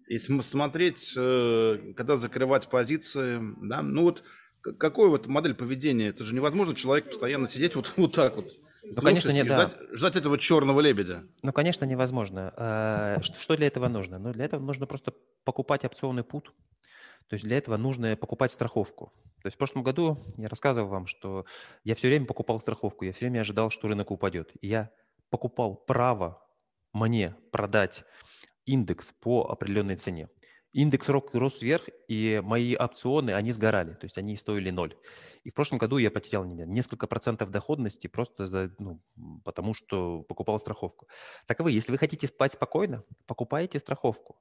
и 0.06 0.18
смотреть, 0.18 1.14
э, 1.16 1.92
когда 1.96 2.16
закрывать 2.16 2.68
позиции, 2.68 3.40
да? 3.62 3.82
Ну 3.82 4.02
вот, 4.02 4.22
какой 4.60 5.08
вот 5.08 5.26
модель 5.26 5.54
поведения? 5.54 6.08
Это 6.08 6.24
же 6.24 6.34
невозможно 6.34 6.74
человек 6.74 7.08
постоянно 7.08 7.48
сидеть 7.48 7.74
вот, 7.74 7.92
вот 7.96 8.14
так 8.14 8.36
вот. 8.36 8.52
Ну, 8.84 9.00
конечно, 9.00 9.30
не, 9.30 9.44
ждать, 9.44 9.76
да. 9.78 9.96
ждать 9.96 10.16
этого 10.16 10.38
черного 10.38 10.80
лебедя. 10.80 11.24
Ну, 11.42 11.52
конечно, 11.52 11.84
невозможно. 11.84 12.52
А, 12.56 13.20
что 13.22 13.56
для 13.56 13.68
этого 13.68 13.86
нужно? 13.88 14.18
Ну, 14.18 14.32
для 14.32 14.44
этого 14.44 14.60
нужно 14.60 14.86
просто 14.86 15.14
покупать 15.44 15.84
опционный 15.84 16.24
пут. 16.24 16.52
То 17.28 17.34
есть 17.34 17.44
для 17.44 17.58
этого 17.58 17.76
нужно 17.76 18.16
покупать 18.16 18.50
страховку. 18.50 19.12
То 19.42 19.46
есть 19.46 19.54
в 19.54 19.58
прошлом 19.58 19.84
году 19.84 20.18
я 20.36 20.48
рассказывал 20.48 20.88
вам, 20.88 21.06
что 21.06 21.46
я 21.84 21.94
все 21.94 22.08
время 22.08 22.26
покупал 22.26 22.60
страховку, 22.60 23.04
я 23.04 23.12
все 23.12 23.26
время 23.26 23.40
ожидал, 23.40 23.70
что 23.70 23.88
рынок 23.88 24.10
упадет. 24.10 24.50
И 24.60 24.66
я 24.66 24.90
покупал 25.30 25.76
право 25.76 26.44
мне 26.92 27.34
продать 27.52 28.04
индекс 28.64 29.12
по 29.20 29.50
определенной 29.50 29.96
цене. 29.96 30.28
Индекс 30.72 31.08
рос 31.10 31.60
вверх, 31.60 31.88
и 32.08 32.40
мои 32.42 32.74
опционы, 32.74 33.32
они 33.32 33.52
сгорали, 33.52 33.92
то 33.92 34.04
есть 34.04 34.16
они 34.16 34.36
стоили 34.36 34.70
ноль. 34.70 34.96
И 35.44 35.50
в 35.50 35.54
прошлом 35.54 35.78
году 35.78 35.98
я 35.98 36.10
потерял 36.10 36.46
несколько 36.46 37.06
процентов 37.06 37.50
доходности 37.50 38.06
просто 38.06 38.46
за, 38.46 38.74
ну, 38.78 39.02
потому, 39.44 39.74
что 39.74 40.22
покупал 40.22 40.58
страховку. 40.58 41.08
Так 41.46 41.60
вы, 41.60 41.72
если 41.72 41.92
вы 41.92 41.98
хотите 41.98 42.26
спать 42.26 42.52
спокойно, 42.52 43.04
покупайте 43.26 43.78
страховку. 43.78 44.40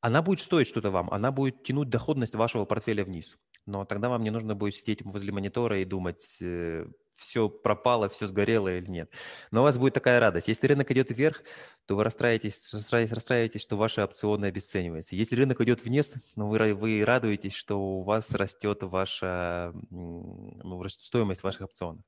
Она 0.00 0.20
будет 0.20 0.40
стоить 0.40 0.66
что-то 0.66 0.90
вам, 0.90 1.08
она 1.10 1.30
будет 1.30 1.62
тянуть 1.62 1.88
доходность 1.88 2.34
вашего 2.34 2.64
портфеля 2.64 3.04
вниз. 3.04 3.38
Но 3.64 3.84
тогда 3.84 4.08
вам 4.08 4.24
не 4.24 4.30
нужно 4.30 4.56
будет 4.56 4.74
сидеть 4.74 5.02
возле 5.02 5.30
монитора 5.30 5.80
и 5.80 5.84
думать, 5.84 6.38
э, 6.42 6.86
все 7.22 7.48
пропало, 7.48 8.08
все 8.08 8.26
сгорело 8.26 8.68
или 8.68 8.90
нет. 8.90 9.10
Но 9.50 9.60
у 9.60 9.62
вас 9.62 9.78
будет 9.78 9.94
такая 9.94 10.20
радость. 10.20 10.48
Если 10.48 10.66
рынок 10.66 10.90
идет 10.90 11.10
вверх, 11.10 11.42
то 11.86 11.94
вы 11.94 12.04
расстраиваетесь, 12.04 12.72
расстраиваетесь, 12.72 13.62
что 13.62 13.76
ваши 13.76 14.02
опционы 14.02 14.46
обесцениваются. 14.46 15.14
Если 15.14 15.36
рынок 15.36 15.60
идет 15.60 15.84
вниз, 15.84 16.16
ну, 16.36 16.48
вы, 16.48 16.74
вы 16.74 17.04
радуетесь, 17.04 17.54
что 17.54 17.80
у 17.80 18.02
вас 18.02 18.32
растет 18.34 18.82
ваша 18.82 19.72
ну, 19.90 20.82
стоимость 20.88 21.42
ваших 21.42 21.62
опционов. 21.62 22.04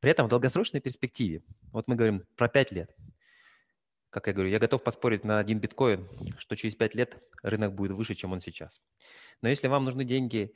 При 0.00 0.10
этом 0.10 0.26
в 0.26 0.28
долгосрочной 0.28 0.80
перспективе, 0.80 1.42
вот 1.72 1.86
мы 1.86 1.94
говорим 1.94 2.24
про 2.36 2.48
5 2.48 2.72
лет, 2.72 2.90
как 4.10 4.28
я 4.28 4.32
говорю, 4.32 4.50
я 4.50 4.58
готов 4.58 4.82
поспорить 4.82 5.24
на 5.24 5.38
один 5.38 5.60
биткоин, 5.60 6.08
что 6.38 6.56
через 6.56 6.74
5 6.74 6.94
лет 6.94 7.22
рынок 7.42 7.74
будет 7.74 7.92
выше, 7.92 8.14
чем 8.14 8.32
он 8.32 8.40
сейчас. 8.40 8.80
Но 9.42 9.48
если 9.48 9.68
вам 9.68 9.84
нужны 9.84 10.04
деньги 10.04 10.54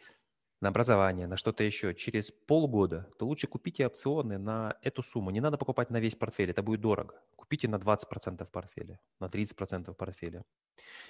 на 0.60 0.68
образование, 0.68 1.26
на 1.26 1.36
что-то 1.36 1.64
еще 1.64 1.94
через 1.94 2.30
полгода, 2.30 3.10
то 3.18 3.26
лучше 3.26 3.46
купите 3.46 3.86
опционы 3.86 4.38
на 4.38 4.76
эту 4.82 5.02
сумму. 5.02 5.30
Не 5.30 5.40
надо 5.40 5.56
покупать 5.56 5.90
на 5.90 6.00
весь 6.00 6.14
портфель, 6.14 6.50
это 6.50 6.62
будет 6.62 6.80
дорого. 6.80 7.20
Купите 7.36 7.66
на 7.66 7.76
20% 7.76 8.46
портфеля, 8.52 9.00
на 9.20 9.26
30% 9.26 9.94
портфеля. 9.94 10.44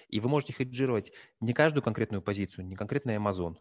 И 0.08 0.20
вы 0.20 0.28
можете 0.28 0.52
хеджировать 0.52 1.12
не 1.40 1.52
каждую 1.52 1.82
конкретную 1.82 2.22
позицию, 2.22 2.66
не 2.66 2.76
конкретный 2.76 3.16
Amazon, 3.16 3.56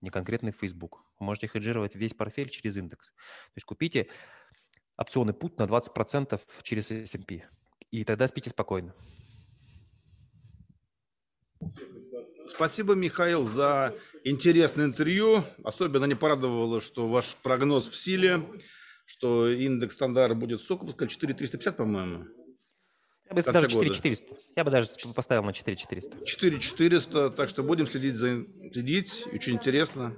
не 0.00 0.10
конкретный 0.10 0.52
Facebook. 0.52 1.04
Вы 1.18 1.26
можете 1.26 1.48
хеджировать 1.48 1.96
весь 1.96 2.14
портфель 2.14 2.48
через 2.48 2.76
индекс. 2.76 3.08
То 3.08 3.56
есть 3.56 3.64
купите 3.64 4.08
опционы 4.96 5.30
put 5.30 5.54
на 5.58 5.64
20% 5.64 6.40
через 6.62 6.90
S&P. 6.90 7.44
И 7.90 8.04
тогда 8.04 8.28
спите 8.28 8.50
спокойно. 8.50 8.94
Спасибо, 12.46 12.94
Михаил, 12.94 13.46
за 13.46 13.94
интересное 14.22 14.86
интервью. 14.86 15.44
Особенно 15.62 16.04
не 16.04 16.14
порадовало, 16.14 16.80
что 16.80 17.08
ваш 17.08 17.36
прогноз 17.42 17.88
в 17.88 17.96
силе, 17.96 18.42
что 19.06 19.48
индекс 19.48 19.94
стандарт 19.94 20.36
будет 20.36 20.60
сколько 20.60 20.84
вы 20.84 20.92
сказали, 20.92 21.10
4350, 21.10 21.76
по-моему? 21.76 22.26
Я 23.28 23.34
бы 23.34 23.42
даже 23.42 23.68
4400. 23.68 24.36
Я 24.56 24.64
бы 24.64 24.70
даже 24.70 24.88
поставил 25.14 25.42
на 25.42 25.52
4400. 25.52 26.24
4400, 26.24 27.30
так 27.30 27.48
что 27.48 27.62
будем 27.62 27.86
следить 27.86 28.16
за 28.16 28.44
следить, 28.72 29.24
очень 29.32 29.54
интересно. 29.54 30.14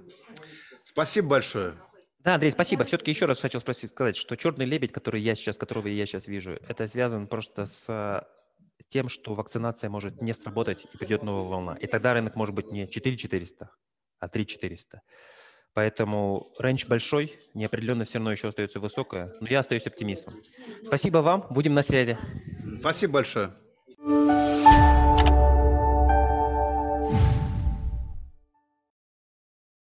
Спасибо 0.83 1.29
большое. 1.29 1.75
Да, 2.21 2.35
Андрей, 2.35 2.51
спасибо. 2.51 2.83
Все-таки 2.85 3.13
еще 3.13 3.27
раз 3.27 3.41
хотел 3.41 3.61
спросить, 3.61 3.91
сказать, 3.91 4.17
что 4.17 4.35
черный 4.35 4.67
лебедь, 4.67 4.91
который 4.91 5.21
я 5.21 5.37
сейчас, 5.37 5.57
которого 5.57 5.87
я 5.87 6.07
сейчас 6.07 6.27
вижу, 6.27 6.59
это 6.69 6.89
связано 6.89 7.27
просто 7.27 7.67
с 7.67 8.27
тем, 8.89 9.09
что 9.09 9.35
вакцинация 9.35 9.91
может 9.91 10.21
не 10.21 10.33
сработать 10.33 10.85
и 10.93 10.99
придет 10.99 11.23
новая 11.23 11.49
волна. 11.49 11.77
И 11.81 11.87
тогда 11.87 12.15
рынок 12.15 12.37
может 12.37 12.55
быть 12.55 12.71
не 12.71 12.89
4400, 12.89 13.71
а 14.21 14.29
3400. 14.29 15.01
Поэтому 15.75 16.47
рейндж 16.59 16.87
большой, 16.87 17.39
неопределенность 17.53 18.11
все 18.11 18.19
равно 18.19 18.33
еще 18.33 18.49
остается 18.49 18.81
высокая, 18.81 19.35
но 19.41 19.49
я 19.49 19.59
остаюсь 19.59 19.87
оптимистом. 19.87 20.35
Спасибо 20.83 21.19
вам, 21.19 21.47
будем 21.51 21.75
на 21.75 21.83
связи. 21.83 22.17
Спасибо 22.81 23.15
большое. 23.15 23.55